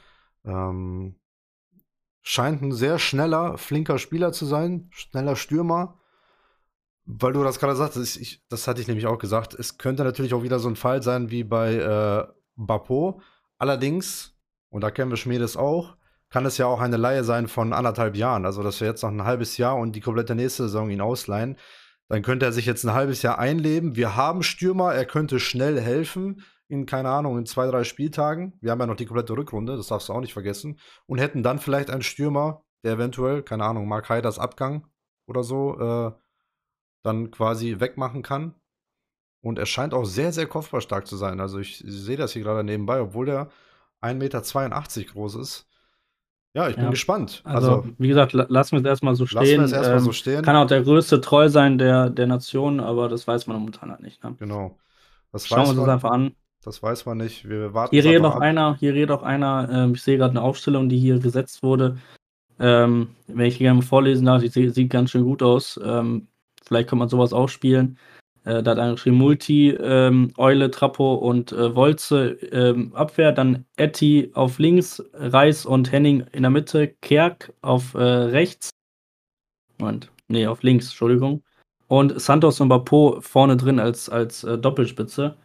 Ähm, 0.44 1.16
scheint 2.24 2.62
ein 2.62 2.74
sehr 2.74 3.00
schneller, 3.00 3.58
flinker 3.58 4.00
Spieler 4.00 4.34
zu 4.34 4.46
sein, 4.46 4.90
schneller 4.92 5.38
Stürmer. 5.38 5.98
Weil 7.06 7.32
du 7.32 7.42
das 7.46 7.58
gerade 7.60 7.78
sagtest, 7.78 8.18
ich, 8.18 8.44
das 8.50 8.68
hatte 8.68 8.82
ich 8.82 8.90
nämlich 8.90 9.08
auch 9.08 9.20
gesagt, 9.20 9.54
es 9.54 9.78
könnte 9.78 10.04
natürlich 10.04 10.34
auch 10.34 10.44
wieder 10.44 10.60
so 10.60 10.68
ein 10.68 10.76
Fall 10.76 11.02
sein 11.04 11.32
wie 11.32 11.46
bei 11.46 11.76
äh, 11.76 12.28
Bapo. 12.58 13.22
Allerdings, 13.58 14.38
und 14.68 14.82
da 14.82 14.92
kennen 14.92 15.10
wir 15.10 15.16
Schmiedes 15.16 15.56
auch, 15.56 15.96
kann 16.30 16.46
es 16.46 16.58
ja 16.58 16.66
auch 16.66 16.82
eine 16.82 16.98
Laie 16.98 17.24
sein 17.24 17.48
von 17.48 17.74
anderthalb 17.74 18.16
Jahren. 18.16 18.46
Also, 18.46 18.64
dass 18.64 18.82
wir 18.82 18.88
jetzt 18.88 19.04
noch 19.04 19.12
ein 19.12 19.24
halbes 19.24 19.58
Jahr 19.58 19.78
und 19.78 19.96
die 19.96 20.02
komplette 20.02 20.36
nächste 20.36 20.64
Saison 20.64 20.90
ihn 20.90 21.02
ausleihen. 21.02 21.58
Dann 22.10 22.22
könnte 22.22 22.46
er 22.46 22.52
sich 22.52 22.66
jetzt 22.66 22.84
ein 22.86 22.94
halbes 22.94 23.22
Jahr 23.22 23.40
einleben. 23.40 23.96
Wir 23.96 24.16
haben 24.16 24.44
Stürmer, 24.44 24.94
er 24.94 25.06
könnte 25.06 25.40
schnell 25.40 25.80
helfen 25.80 26.42
in, 26.70 26.86
keine 26.86 27.10
Ahnung, 27.10 27.38
in 27.38 27.46
zwei, 27.46 27.68
drei 27.68 27.84
Spieltagen. 27.84 28.54
Wir 28.62 28.72
haben 28.72 28.80
ja 28.80 28.88
noch 28.88 28.96
die 28.96 29.06
komplette 29.06 29.34
Rückrunde, 29.34 29.78
das 29.78 29.88
darfst 29.88 30.10
du 30.10 30.14
auch 30.14 30.22
nicht 30.22 30.34
vergessen. 30.34 30.80
Und 31.06 31.20
hätten 31.20 31.44
dann 31.44 31.60
vielleicht 31.60 31.90
einen 31.90 32.04
Stürmer, 32.04 32.64
der 32.84 32.94
eventuell, 32.94 33.44
keine 33.44 33.66
Ahnung, 33.66 33.88
Mark 33.88 34.10
Haiders 34.10 34.40
Abgang 34.40 34.88
oder 35.28 35.44
so, 35.44 35.80
äh, 35.80 36.12
dann 37.04 37.32
quasi 37.32 37.80
wegmachen 37.80 38.22
kann. 38.22 38.56
Und 39.42 39.60
er 39.60 39.66
scheint 39.66 39.94
auch 39.94 40.06
sehr, 40.06 40.34
sehr 40.34 40.48
kopfballstark 40.48 41.08
zu 41.08 41.16
sein. 41.16 41.40
Also 41.40 41.60
ich 41.60 41.78
sehe 41.86 42.18
das 42.18 42.34
hier 42.34 42.44
gerade 42.44 42.64
nebenbei, 42.64 43.00
obwohl 43.00 43.26
der 43.26 43.50
1,82 44.02 45.00
Meter 45.00 45.14
groß 45.14 45.36
ist. 45.36 45.67
Ja, 46.54 46.70
ich 46.70 46.76
bin 46.76 46.86
ja. 46.86 46.90
gespannt. 46.90 47.42
Also, 47.44 47.68
also, 47.68 47.90
wie 47.98 48.08
gesagt, 48.08 48.34
lassen 48.34 48.72
wir 48.72 48.80
es 48.80 48.86
erstmal 48.86 49.16
so 49.16 49.26
stehen. 49.26 49.62
Lassen 49.62 49.74
wir 49.74 49.82
es 49.82 49.88
ähm, 49.88 50.00
so 50.00 50.12
stehen. 50.12 50.42
Kann 50.42 50.56
auch 50.56 50.68
der 50.68 50.82
größte 50.82 51.22
Treu 51.22 51.50
sein 51.50 51.78
der, 51.78 52.10
der 52.10 52.26
Nation, 52.26 52.80
aber 52.80 53.10
das 53.10 53.28
weiß 53.28 53.48
man 53.48 53.58
momentan 53.58 53.92
halt 53.92 54.02
nicht. 54.02 54.24
Ne? 54.24 54.36
Genau. 54.40 54.78
Das 55.32 55.48
Schauen 55.48 55.66
wir 55.66 55.70
uns 55.70 55.80
das 55.80 55.90
einfach 55.90 56.12
an. 56.12 56.32
Das 56.64 56.82
weiß 56.82 57.06
man 57.06 57.20
nicht. 57.20 57.48
Wir 57.48 57.74
warten 57.74 57.96
hier 57.96 58.04
redet 58.04 58.26
auch 58.26 58.38
einer, 58.38 58.76
hier 58.80 58.94
redet 58.94 59.12
auch 59.12 59.24
einer, 59.24 59.70
ähm, 59.72 59.94
ich 59.94 60.02
sehe 60.02 60.18
gerade 60.18 60.32
eine 60.32 60.42
Aufstellung, 60.42 60.90
die 60.90 60.98
hier 60.98 61.20
gesetzt 61.20 61.64
wurde. 61.64 61.98
Ähm, 62.60 63.10
wenn 63.28 63.46
ich 63.46 63.58
die 63.58 63.64
gerne 63.64 63.80
mal 63.80 63.86
vorlesen 63.86 64.26
darf, 64.26 64.42
die 64.42 64.70
sieht 64.70 64.90
ganz 64.90 65.12
schön 65.12 65.24
gut 65.24 65.44
aus. 65.44 65.80
Ähm, 65.84 66.28
vielleicht 66.66 66.90
kann 66.90 67.00
man 67.00 67.08
sowas 67.08 67.34
auch 67.34 67.50
spielen. 67.50 67.98
Äh, 68.48 68.64
da 68.64 68.72
hat 68.72 68.80
einer 68.80 68.94
geschrieben 68.94 69.18
Multi, 69.18 69.72
ähm, 69.72 70.32
Eule, 70.38 70.72
Trappo 70.72 71.16
und 71.16 71.52
äh, 71.52 71.76
Wolze 71.76 72.30
ähm, 72.54 72.96
Abwehr, 72.96 73.34
dann 73.34 73.66
Etty 73.76 74.32
auf 74.36 74.58
links, 74.58 75.04
Reis 75.14 75.66
und 75.66 75.92
Henning 75.92 76.22
in 76.32 76.44
der 76.44 76.50
Mitte, 76.50 76.88
Kerk 77.02 77.54
auf 77.62 77.94
äh, 77.94 78.00
rechts. 78.00 78.70
Und, 79.80 80.12
nee, 80.30 80.48
auf 80.48 80.64
links, 80.64 80.86
Entschuldigung. 80.88 81.44
Und 81.88 82.22
Santos 82.22 82.62
und 82.62 82.70
Bapo 82.70 83.20
vorne 83.20 83.58
drin 83.58 83.80
als, 83.80 84.10
als 84.10 84.46
äh, 84.46 84.58
Doppelspitze. 84.58 85.36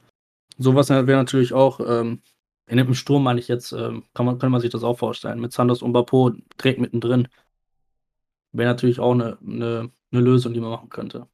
Sowas 0.58 0.88
wäre 0.90 1.04
natürlich 1.04 1.52
auch, 1.54 1.80
ähm, 1.80 2.22
in 2.68 2.76
dem 2.76 2.94
Sturm 2.94 3.24
meine 3.24 3.40
ich 3.40 3.48
jetzt, 3.48 3.72
ähm, 3.72 4.04
kann, 4.14 4.26
man, 4.26 4.38
kann 4.38 4.52
man 4.52 4.60
sich 4.60 4.70
das 4.70 4.84
auch 4.84 4.98
vorstellen. 4.98 5.40
Mit 5.40 5.52
Santos 5.52 5.82
und 5.82 5.92
Bapo 5.92 6.30
direkt 6.62 6.80
mittendrin. 6.80 7.26
Wäre 8.52 8.70
natürlich 8.70 9.00
auch 9.00 9.12
eine, 9.12 9.38
eine, 9.44 9.90
eine 10.12 10.20
Lösung, 10.20 10.52
die 10.54 10.60
man 10.60 10.70
machen 10.70 10.88
könnte. 10.88 11.26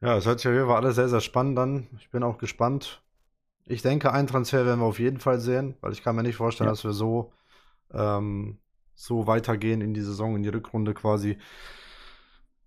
Ja, 0.00 0.16
es 0.16 0.26
hört 0.26 0.40
sich 0.40 0.48
auf 0.48 0.54
jeden 0.54 0.66
Fall 0.66 0.76
alles 0.76 0.96
sehr, 0.96 1.08
sehr 1.08 1.20
spannend 1.20 1.58
an. 1.58 1.86
Ich 1.98 2.10
bin 2.10 2.22
auch 2.22 2.38
gespannt. 2.38 3.02
Ich 3.64 3.82
denke, 3.82 4.12
einen 4.12 4.28
Transfer 4.28 4.64
werden 4.66 4.80
wir 4.80 4.86
auf 4.86 4.98
jeden 4.98 5.18
Fall 5.18 5.40
sehen, 5.40 5.76
weil 5.80 5.92
ich 5.92 6.02
kann 6.02 6.14
mir 6.14 6.22
nicht 6.22 6.36
vorstellen, 6.36 6.68
ja. 6.68 6.72
dass 6.72 6.84
wir 6.84 6.92
so, 6.92 7.32
ähm, 7.92 8.58
so 8.94 9.26
weitergehen 9.26 9.80
in 9.80 9.94
die 9.94 10.02
Saison, 10.02 10.36
in 10.36 10.42
die 10.42 10.50
Rückrunde 10.50 10.94
quasi. 10.94 11.38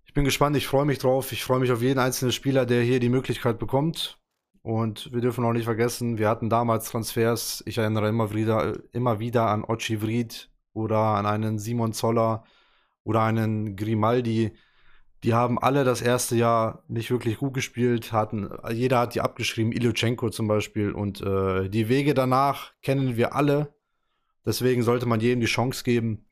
Ich 0.04 0.12
bin 0.12 0.24
gespannt, 0.24 0.56
ich 0.56 0.66
freue 0.66 0.84
mich 0.84 0.98
drauf. 0.98 1.32
Ich 1.32 1.44
freue 1.44 1.60
mich 1.60 1.70
auf 1.70 1.82
jeden 1.82 2.00
einzelnen 2.00 2.32
Spieler, 2.32 2.66
der 2.66 2.82
hier 2.82 3.00
die 3.00 3.08
Möglichkeit 3.08 3.58
bekommt. 3.58 4.18
Und 4.62 5.12
wir 5.12 5.20
dürfen 5.20 5.44
auch 5.44 5.52
nicht 5.52 5.64
vergessen, 5.64 6.18
wir 6.18 6.28
hatten 6.28 6.50
damals 6.50 6.90
Transfers. 6.90 7.62
Ich 7.66 7.78
erinnere 7.78 8.08
immer 8.08 8.34
wieder, 8.34 8.76
immer 8.92 9.20
wieder 9.20 9.46
an 9.46 9.64
Ochi 9.64 10.02
Vried 10.02 10.50
oder 10.74 10.98
an 10.98 11.26
einen 11.26 11.58
Simon 11.58 11.92
Zoller 11.92 12.44
oder 13.04 13.22
einen 13.22 13.76
Grimaldi 13.76 14.52
die 15.22 15.34
haben 15.34 15.58
alle 15.58 15.84
das 15.84 16.00
erste 16.00 16.36
Jahr 16.36 16.82
nicht 16.88 17.10
wirklich 17.10 17.38
gut 17.38 17.54
gespielt, 17.54 18.12
hatten, 18.12 18.50
jeder 18.72 19.00
hat 19.00 19.14
die 19.14 19.20
abgeschrieben, 19.20 19.72
Ilyuchenko 19.72 20.30
zum 20.30 20.48
Beispiel. 20.48 20.92
Und 20.92 21.20
äh, 21.20 21.68
die 21.68 21.88
Wege 21.88 22.14
danach 22.14 22.72
kennen 22.82 23.16
wir 23.16 23.34
alle. 23.34 23.74
Deswegen 24.46 24.82
sollte 24.82 25.06
man 25.06 25.20
jedem 25.20 25.40
die 25.40 25.46
Chance 25.46 25.84
geben. 25.84 26.24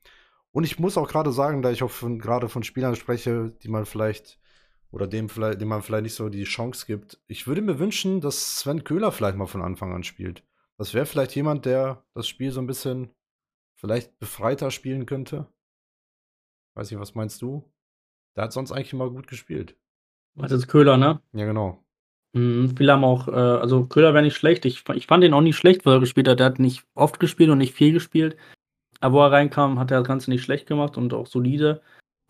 Und 0.51 0.63
ich 0.63 0.79
muss 0.79 0.97
auch 0.97 1.07
gerade 1.07 1.31
sagen, 1.31 1.61
da 1.61 1.69
ich 1.69 1.83
auch 1.83 1.91
gerade 2.17 2.49
von 2.49 2.63
Spielern 2.63 2.95
spreche, 2.95 3.53
die 3.61 3.69
man 3.69 3.85
vielleicht 3.85 4.39
oder 4.91 5.05
dem 5.05 5.29
vielleicht, 5.29 5.61
dem 5.61 5.67
man 5.67 5.83
vielleicht 5.83 6.03
nicht 6.03 6.15
so 6.15 6.29
die 6.29 6.45
Chance 6.45 6.87
gibt. 6.87 7.21
Ich 7.27 7.45
würde 7.45 7.61
mir 7.61 7.77
wünschen, 7.77 8.21
dass 8.21 8.59
Sven 8.59 8.83
Köhler 8.83 9.11
vielleicht 9.11 9.37
mal 9.37 9.45
von 9.45 9.61
Anfang 9.61 9.93
an 9.93 10.03
spielt. 10.03 10.43
Das 10.77 10.95
wäre 10.95 11.05
vielleicht 11.05 11.35
jemand, 11.35 11.65
der 11.65 12.03
das 12.15 12.27
Spiel 12.27 12.51
so 12.51 12.59
ein 12.59 12.67
bisschen 12.67 13.11
vielleicht 13.75 14.17
befreiter 14.17 14.71
spielen 14.71 15.05
könnte. 15.05 15.47
Weiß 16.73 16.89
nicht, 16.89 16.99
was 16.99 17.13
meinst 17.13 17.41
du? 17.41 17.71
Der 18.35 18.45
hat 18.45 18.53
sonst 18.53 18.71
eigentlich 18.71 18.93
immer 18.93 19.09
gut 19.09 19.27
gespielt. 19.27 19.75
Das 20.35 20.51
ist 20.51 20.67
Köhler, 20.67 20.97
ne? 20.97 21.19
Ja, 21.33 21.45
genau. 21.45 21.83
Mhm, 22.33 22.75
viele 22.77 22.93
haben 22.93 23.03
auch, 23.03 23.27
äh, 23.27 23.31
also 23.31 23.85
Köhler 23.85 24.13
wäre 24.13 24.23
nicht 24.23 24.35
schlecht. 24.35 24.65
Ich, 24.65 24.87
ich 24.89 25.07
fand 25.07 25.23
ihn 25.23 25.33
auch 25.33 25.41
nicht 25.41 25.57
schlecht, 25.57 25.85
wo 25.85 25.91
er 25.91 25.99
gespielt 25.99 26.27
hat. 26.27 26.39
Der 26.39 26.45
hat 26.45 26.59
nicht 26.59 26.85
oft 26.93 27.19
gespielt 27.19 27.49
und 27.49 27.57
nicht 27.57 27.73
viel 27.73 27.91
gespielt. 27.91 28.37
Aber 28.99 29.15
wo 29.15 29.21
er 29.21 29.31
reinkam, 29.31 29.79
hat 29.79 29.91
er 29.91 29.99
das 29.99 30.07
Ganze 30.07 30.29
nicht 30.29 30.43
schlecht 30.43 30.67
gemacht 30.67 30.97
und 30.97 31.13
auch 31.13 31.27
solide. 31.27 31.81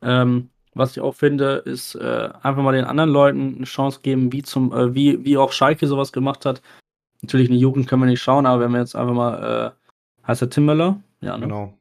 Ähm, 0.02 0.50
was 0.74 0.92
ich 0.92 1.02
auch 1.02 1.16
finde, 1.16 1.64
ist 1.66 1.96
äh, 1.96 2.30
einfach 2.42 2.64
mal 2.64 2.74
den 2.74 2.86
anderen 2.86 3.10
Leuten 3.10 3.56
eine 3.56 3.66
Chance 3.66 4.00
geben, 4.02 4.32
wie 4.32 4.44
zum, 4.44 4.72
äh, 4.72 4.94
wie, 4.94 5.24
wie 5.26 5.38
auch 5.38 5.52
Schalke 5.52 5.88
sowas 5.88 6.12
gemacht 6.12 6.46
hat. 6.46 6.62
natürlich 7.22 7.48
in 7.50 7.56
die 7.56 7.60
Jugend 7.60 7.88
können 7.88 8.04
wir 8.04 8.08
nicht 8.08 8.22
schauen, 8.22 8.46
aber 8.46 8.62
wenn 8.64 8.72
wir 8.72 8.80
jetzt 8.80 8.96
einfach 8.96 9.14
mal, 9.14 9.74
äh, 10.24 10.28
heißt 10.28 10.42
er 10.42 10.50
Tim 10.50 10.66
Möller? 10.66 11.02
Ja, 11.22 11.38
ne? 11.38 11.48
Genau. 11.48 11.74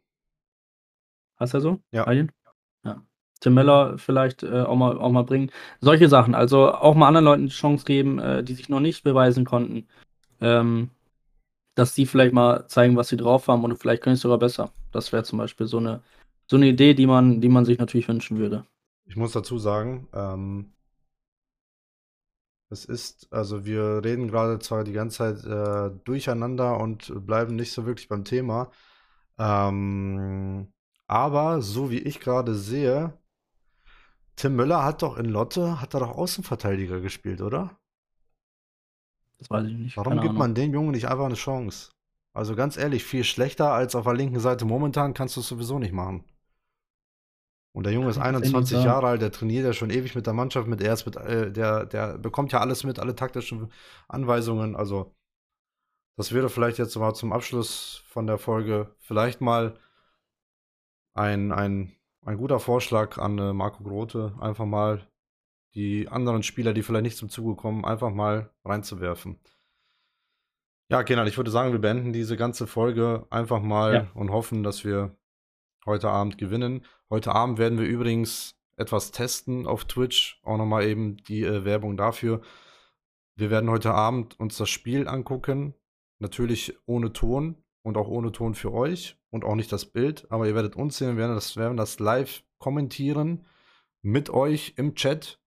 Heißt 1.39 1.55
er 1.55 1.61
so? 1.61 1.79
Ja. 1.93 2.05
Alien? 2.05 2.33
Tim 3.41 3.55
Möller 3.55 3.99
vielleicht 3.99 4.43
äh, 4.43 4.63
auch, 4.63 4.77
mal, 4.77 4.99
auch 4.99 5.11
mal 5.11 5.23
bringen. 5.23 5.51
Solche 5.81 6.09
Sachen. 6.09 6.35
Also 6.35 6.73
auch 6.73 6.95
mal 6.95 7.09
anderen 7.09 7.25
Leuten 7.25 7.47
die 7.47 7.53
Chance 7.53 7.85
geben, 7.85 8.19
äh, 8.19 8.43
die 8.43 8.55
sich 8.55 8.69
noch 8.69 8.81
nicht 8.81 9.05
beweisen 9.05 9.45
konnten. 9.45 9.87
Ähm, 10.41 10.91
dass 11.75 11.95
die 11.95 12.07
vielleicht 12.07 12.33
mal 12.35 12.67
zeigen, 12.67 12.97
was 12.97 13.09
sie 13.09 13.17
drauf 13.17 13.47
haben 13.47 13.63
und 13.63 13.77
vielleicht 13.77 14.03
können 14.03 14.17
sie 14.17 14.23
sogar 14.23 14.39
besser. 14.39 14.73
Das 14.91 15.13
wäre 15.13 15.23
zum 15.23 15.39
Beispiel 15.39 15.69
so 15.69 15.79
eine, 15.79 16.03
so 16.49 16.57
eine 16.57 16.67
Idee, 16.67 16.95
die 16.95 17.07
man, 17.07 17.41
die 17.41 17.49
man 17.49 17.65
sich 17.65 17.79
natürlich 17.79 18.09
wünschen 18.09 18.39
würde. 18.39 18.65
Ich 19.05 19.15
muss 19.15 19.33
dazu 19.33 19.59
sagen, 19.59 20.09
ähm, 20.13 20.73
es 22.69 22.85
ist, 22.85 23.33
also 23.33 23.65
wir 23.65 24.03
reden 24.05 24.29
gerade 24.29 24.59
zwar 24.59 24.83
die 24.83 24.93
ganze 24.93 25.19
Zeit 25.19 25.45
äh, 25.45 25.97
durcheinander 26.05 26.79
und 26.79 27.13
bleiben 27.27 27.55
nicht 27.55 27.73
so 27.73 27.87
wirklich 27.87 28.09
beim 28.09 28.25
Thema. 28.25 28.71
Ähm, 29.39 30.73
aber 31.07 31.63
so 31.63 31.91
wie 31.91 32.01
ich 32.01 32.21
gerade 32.21 32.55
sehe, 32.55 33.15
Tim 34.39 34.55
Müller 34.55 34.85
hat 34.85 35.03
doch 35.03 35.19
in 35.19 35.27
Lotte, 35.27 35.81
hat 35.81 35.95
er 35.95 36.01
doch 36.01 36.17
Außenverteidiger 36.17 37.01
gespielt, 37.01 37.41
oder? 37.41 37.77
Das 39.39 39.51
weiß 39.51 39.67
ich 39.67 39.75
nicht. 39.75 39.97
Warum 39.97 40.11
keine 40.11 40.21
gibt 40.21 40.31
Ahnung. 40.31 40.39
man 40.39 40.55
dem 40.55 40.73
Jungen 40.73 40.93
nicht 40.93 41.09
einfach 41.09 41.25
eine 41.25 41.35
Chance? 41.35 41.91
Also 42.33 42.55
ganz 42.55 42.77
ehrlich, 42.77 43.03
viel 43.03 43.25
schlechter 43.25 43.73
als 43.73 43.97
auf 43.97 44.05
der 44.05 44.15
linken 44.15 44.39
Seite 44.39 44.65
momentan 44.65 45.13
kannst 45.13 45.35
du 45.35 45.41
es 45.41 45.49
sowieso 45.49 45.81
nicht 45.81 45.93
machen. 45.93 46.25
Und 47.73 47.85
der 47.85 47.93
Junge 47.93 48.11
ist 48.11 48.21
Kann 48.21 48.35
ich 48.37 48.41
nicht 48.41 48.55
21 48.55 48.77
sagen. 48.77 48.87
Jahre 48.87 49.07
alt, 49.09 49.23
der 49.23 49.33
trainiert 49.33 49.65
ja 49.65 49.73
schon 49.73 49.91
ewig 49.91 50.15
mit 50.15 50.27
der 50.27 50.35
Mannschaft, 50.35 50.69
mit 50.69 50.81
er 50.81 50.93
ist 50.93 51.05
mit, 51.05 51.17
äh, 51.17 51.51
der, 51.51 51.85
der 51.87 52.17
bekommt 52.19 52.53
ja 52.53 52.61
alles 52.61 52.85
mit, 52.85 53.01
alle 53.01 53.17
taktischen 53.17 53.73
Anweisungen. 54.07 54.77
Also, 54.77 55.13
das 56.17 56.33
wäre 56.33 56.49
vielleicht 56.49 56.79
jetzt 56.79 56.97
mal 56.97 57.15
zum 57.15 57.33
Abschluss 57.33 58.05
von 58.07 58.29
der 58.29 58.39
Folge 58.39 58.95
vielleicht 59.01 59.41
mal 59.41 59.77
ein, 61.15 61.51
ein, 61.51 61.98
ein 62.25 62.37
guter 62.37 62.61
Vorschlag 62.61 63.19
an 63.19 63.39
äh, 63.39 63.53
Marco 63.53 63.83
Grote, 63.83 64.35
einfach 64.41 64.67
mal 64.67 65.07
die 65.75 66.09
anderen 66.09 66.43
Spieler, 66.43 66.73
die 66.73 66.83
vielleicht 66.83 67.05
nicht 67.05 67.17
zum 67.17 67.29
Zuge 67.29 67.55
kommen, 67.55 67.85
einfach 67.85 68.11
mal 68.11 68.51
reinzuwerfen. 68.65 69.39
Ja, 70.91 71.03
Kenan, 71.03 71.27
ich 71.27 71.37
würde 71.37 71.51
sagen, 71.51 71.73
wir 71.73 71.81
beenden 71.81 72.13
diese 72.13 72.37
ganze 72.37 72.67
Folge 72.67 73.27
einfach 73.31 73.61
mal 73.61 73.95
Ja. 73.95 74.11
und 74.15 74.31
hoffen, 74.31 74.63
dass 74.63 74.85
wir 74.85 75.17
heute 75.85 76.09
Abend 76.09 76.39
gewinnen. 76.39 76.85
Heute 77.11 77.35
Abend 77.35 77.59
werden 77.59 77.79
wir 77.79 77.87
übrigens 77.87 78.59
etwas 78.77 79.11
testen 79.11 79.67
auf 79.67 79.85
Twitch. 79.85 80.41
Auch 80.45 80.57
nochmal 80.57 80.85
eben 80.85 81.19
die 81.19 81.43
äh, 81.43 81.65
Werbung 81.65 81.97
dafür. 81.97 82.41
Wir 83.37 83.51
werden 83.51 83.69
heute 83.71 83.93
Abend 83.93 84.39
uns 84.41 84.57
das 84.57 84.71
Spiel 84.71 85.07
angucken. 85.07 85.75
Natürlich 86.21 86.77
ohne 86.87 87.13
Ton 87.13 87.63
und 87.83 87.97
auch 87.97 88.09
ohne 88.09 88.33
Ton 88.33 88.55
für 88.55 88.73
euch 88.73 89.19
und 89.31 89.45
auch 89.45 89.55
nicht 89.55 89.73
das 89.73 89.87
Bild. 89.87 90.27
Aber 90.31 90.47
ihr 90.47 90.55
werdet 90.55 90.77
uns 90.77 90.99
sehen, 90.99 91.11
wir 91.11 91.17
werden 91.17 91.35
das, 91.35 91.57
werden 91.57 91.77
das 91.77 91.99
live 92.01 92.43
kommentieren 92.59 93.47
mit 94.03 94.31
euch 94.31 94.75
im 94.77 94.95
Chat. 94.95 95.41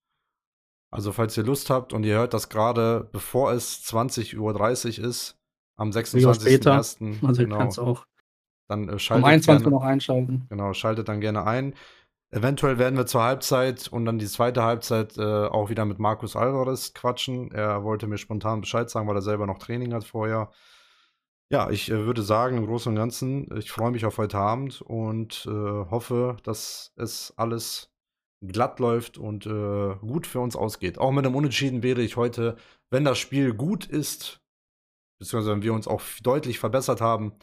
Also 0.91 1.11
falls 1.11 1.37
ihr 1.37 1.43
Lust 1.43 1.69
habt 1.69 1.93
und 1.93 2.03
ihr 2.03 2.15
hört 2.15 2.33
das 2.33 2.49
gerade, 2.49 3.09
bevor 3.11 3.51
es 3.53 3.83
20.30 3.85 4.37
Uhr 4.37 5.07
ist, 5.07 5.37
am 5.77 5.91
Lieber 5.91 6.33
später. 6.35 6.79
26.01. 6.79 7.25
Also 7.25 7.43
genau, 7.43 7.57
kannst 7.57 7.79
auch 7.79 8.05
dann 8.67 8.87
äh, 8.87 8.93
um 8.93 8.99
schaltet 8.99 9.25
21 9.25 9.63
gerne, 9.63 9.75
noch 9.75 9.83
einschalten. 9.83 10.45
Genau, 10.49 10.73
schaltet 10.73 11.07
dann 11.09 11.21
gerne 11.21 11.45
ein. 11.45 11.73
Eventuell 12.29 12.77
werden 12.77 12.95
wir 12.95 13.05
zur 13.05 13.23
Halbzeit 13.23 13.89
und 13.89 14.05
dann 14.05 14.17
die 14.17 14.27
zweite 14.27 14.63
Halbzeit 14.63 15.17
äh, 15.17 15.21
auch 15.21 15.69
wieder 15.69 15.83
mit 15.83 15.99
Markus 15.99 16.37
Alvarez 16.37 16.93
quatschen. 16.93 17.51
Er 17.51 17.83
wollte 17.83 18.07
mir 18.07 18.17
spontan 18.17 18.61
Bescheid 18.61 18.89
sagen, 18.89 19.07
weil 19.07 19.17
er 19.17 19.21
selber 19.21 19.47
noch 19.47 19.57
Training 19.57 19.93
hat 19.93 20.05
vorher. 20.05 20.49
Ja, 21.51 21.69
ich 21.69 21.91
äh, 21.91 22.05
würde 22.05 22.21
sagen, 22.23 22.57
im 22.57 22.65
Großen 22.65 22.89
und 22.91 22.95
Ganzen, 22.95 23.57
ich 23.57 23.71
freue 23.71 23.91
mich 23.91 24.05
auf 24.05 24.17
heute 24.17 24.37
Abend 24.37 24.81
und 24.81 25.45
äh, 25.45 25.51
hoffe, 25.51 26.37
dass 26.43 26.93
es 26.95 27.33
alles 27.35 27.91
glatt 28.41 28.79
läuft 28.79 29.17
und 29.17 29.45
äh, 29.47 29.95
gut 29.99 30.27
für 30.27 30.39
uns 30.39 30.55
ausgeht. 30.55 30.97
Auch 30.97 31.11
mit 31.11 31.25
einem 31.25 31.35
Unentschieden 31.35 31.83
wäre 31.83 32.01
ich 32.01 32.15
heute, 32.15 32.55
wenn 32.89 33.03
das 33.03 33.19
Spiel 33.19 33.53
gut 33.53 33.85
ist, 33.85 34.39
beziehungsweise 35.19 35.51
wenn 35.51 35.61
wir 35.61 35.73
uns 35.73 35.89
auch 35.89 36.01
deutlich 36.23 36.57
verbessert 36.57 37.01
haben, 37.01 37.33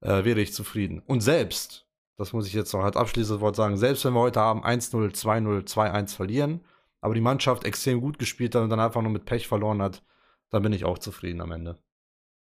äh, 0.00 0.24
wäre 0.24 0.40
ich 0.40 0.54
zufrieden. 0.54 1.02
Und 1.06 1.20
selbst, 1.20 1.86
das 2.16 2.32
muss 2.32 2.46
ich 2.46 2.54
jetzt 2.54 2.72
noch 2.72 2.84
als 2.84 2.96
abschließendes 2.96 3.42
Wort 3.42 3.56
sagen, 3.56 3.76
selbst 3.76 4.04
wenn 4.06 4.14
wir 4.14 4.20
heute 4.20 4.40
Abend 4.40 4.64
1-0, 4.64 5.14
2-0, 5.14 5.66
2-1 5.66 6.16
verlieren, 6.16 6.62
aber 7.02 7.14
die 7.14 7.20
Mannschaft 7.20 7.64
extrem 7.64 8.00
gut 8.00 8.18
gespielt 8.18 8.54
hat 8.54 8.62
und 8.62 8.70
dann 8.70 8.80
einfach 8.80 9.02
nur 9.02 9.12
mit 9.12 9.26
Pech 9.26 9.46
verloren 9.46 9.82
hat, 9.82 10.02
dann 10.48 10.62
bin 10.62 10.72
ich 10.72 10.86
auch 10.86 10.98
zufrieden 10.98 11.42
am 11.42 11.52
Ende. 11.52 11.78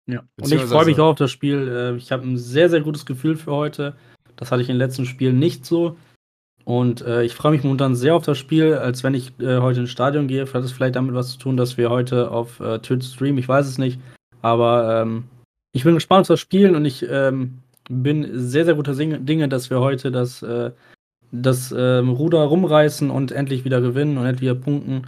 Ja. 0.07 0.23
Und 0.41 0.53
ich 0.53 0.61
freue 0.63 0.85
mich 0.87 0.99
auch 1.01 1.11
auf 1.11 1.19
das 1.19 1.31
Spiel. 1.31 1.69
Äh, 1.69 1.97
Ich 1.97 2.13
habe 2.13 2.25
ein 2.25 2.37
sehr, 2.37 2.69
sehr 2.69 2.81
gutes 2.81 3.07
Gefühl 3.07 3.37
für 3.37 3.53
heute. 3.53 3.97
Das 4.37 4.51
hatte 4.51 4.63
ich 4.63 4.69
in 4.69 4.75
den 4.75 4.81
letzten 4.81 5.07
Spielen 5.07 5.39
nicht 5.39 5.65
so. 5.65 5.97
Und 6.65 7.03
äh, 7.03 7.25
ich 7.25 7.35
freue 7.35 7.53
mich 7.53 7.63
momentan 7.63 7.95
sehr 7.95 8.15
auf 8.15 8.25
das 8.25 8.39
Spiel, 8.39 8.75
als 8.75 9.05
wenn 9.05 9.15
ich 9.15 9.39
äh, 9.39 9.59
heute 9.59 9.81
ins 9.81 9.91
Stadion 9.91 10.29
gehe. 10.29 10.47
Hat 10.47 10.65
es 10.65 10.73
vielleicht 10.73 10.97
damit 10.97 11.15
was 11.15 11.33
zu 11.33 11.39
tun, 11.39 11.57
dass 11.57 11.77
wir 11.77 11.91
heute 11.91 12.31
auf 12.31 12.61
äh, 12.61 12.79
Twitch 12.79 13.07
streamen? 13.07 13.39
Ich 13.39 13.49
weiß 13.49 13.67
es 13.67 13.79
nicht. 13.79 14.01
Aber 14.41 15.03
ähm, 15.03 15.25
ich 15.73 15.85
bin 15.85 15.95
gespannt 15.95 16.23
auf 16.23 16.29
das 16.29 16.41
Spiel 16.41 16.75
und 16.75 16.85
ich 16.85 17.05
ähm, 17.09 17.59
bin 17.89 18.29
sehr, 18.33 18.65
sehr 18.65 18.75
guter 18.75 18.95
Dinge, 18.95 19.49
dass 19.49 19.71
wir 19.71 19.81
heute 19.81 20.11
das, 20.11 20.43
äh, 20.43 20.71
das 21.33 21.75
ähm, 21.77 22.11
Ruder 22.11 22.41
rumreißen 22.41 23.11
und 23.11 23.33
endlich 23.33 23.65
wieder 23.65 23.81
gewinnen 23.81 24.17
und 24.17 24.25
endlich 24.25 24.51
wieder 24.51 24.55
punkten. 24.55 25.07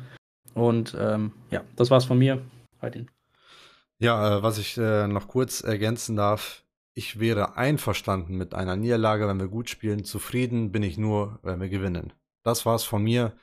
Und 0.55 0.97
ähm, 0.99 1.33
ja, 1.51 1.63
das 1.77 1.91
war's 1.91 2.05
von 2.05 2.19
mir. 2.19 2.41
Halt 2.83 2.97
Ja, 3.99 4.39
äh, 4.39 4.43
was 4.43 4.59
ich 4.59 4.77
äh, 4.77 5.07
noch 5.07 5.29
kurz 5.29 5.63
ergänzen 5.63 6.17
darf, 6.17 6.65
ich 6.95 7.19
wäre 7.19 7.57
einverstanden 7.57 8.37
mit 8.37 8.55
einer 8.55 8.77
Niederlage, 8.77 9.29
wenn 9.29 9.41
wir 9.41 9.49
gut 9.49 9.69
spielen. 9.69 10.05
Zufrieden 10.05 10.73
bin 10.73 10.83
ich 10.83 10.97
nur, 10.97 11.39
wenn 11.43 11.61
wir 11.61 11.69
gewinnen. 11.69 12.13
Das 12.43 12.65
war's 12.65 12.85
von 12.85 13.03
mir. 13.03 13.37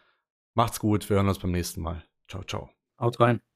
Macht's 0.56 0.80
gut, 0.80 1.10
wir 1.10 1.18
hören 1.18 1.28
uns 1.28 1.40
beim 1.40 1.52
nächsten 1.52 1.82
Mal. 1.82 2.04
Ciao, 2.28 2.44
ciao. 2.44 2.70
Haut 3.00 3.20
rein. 3.20 3.53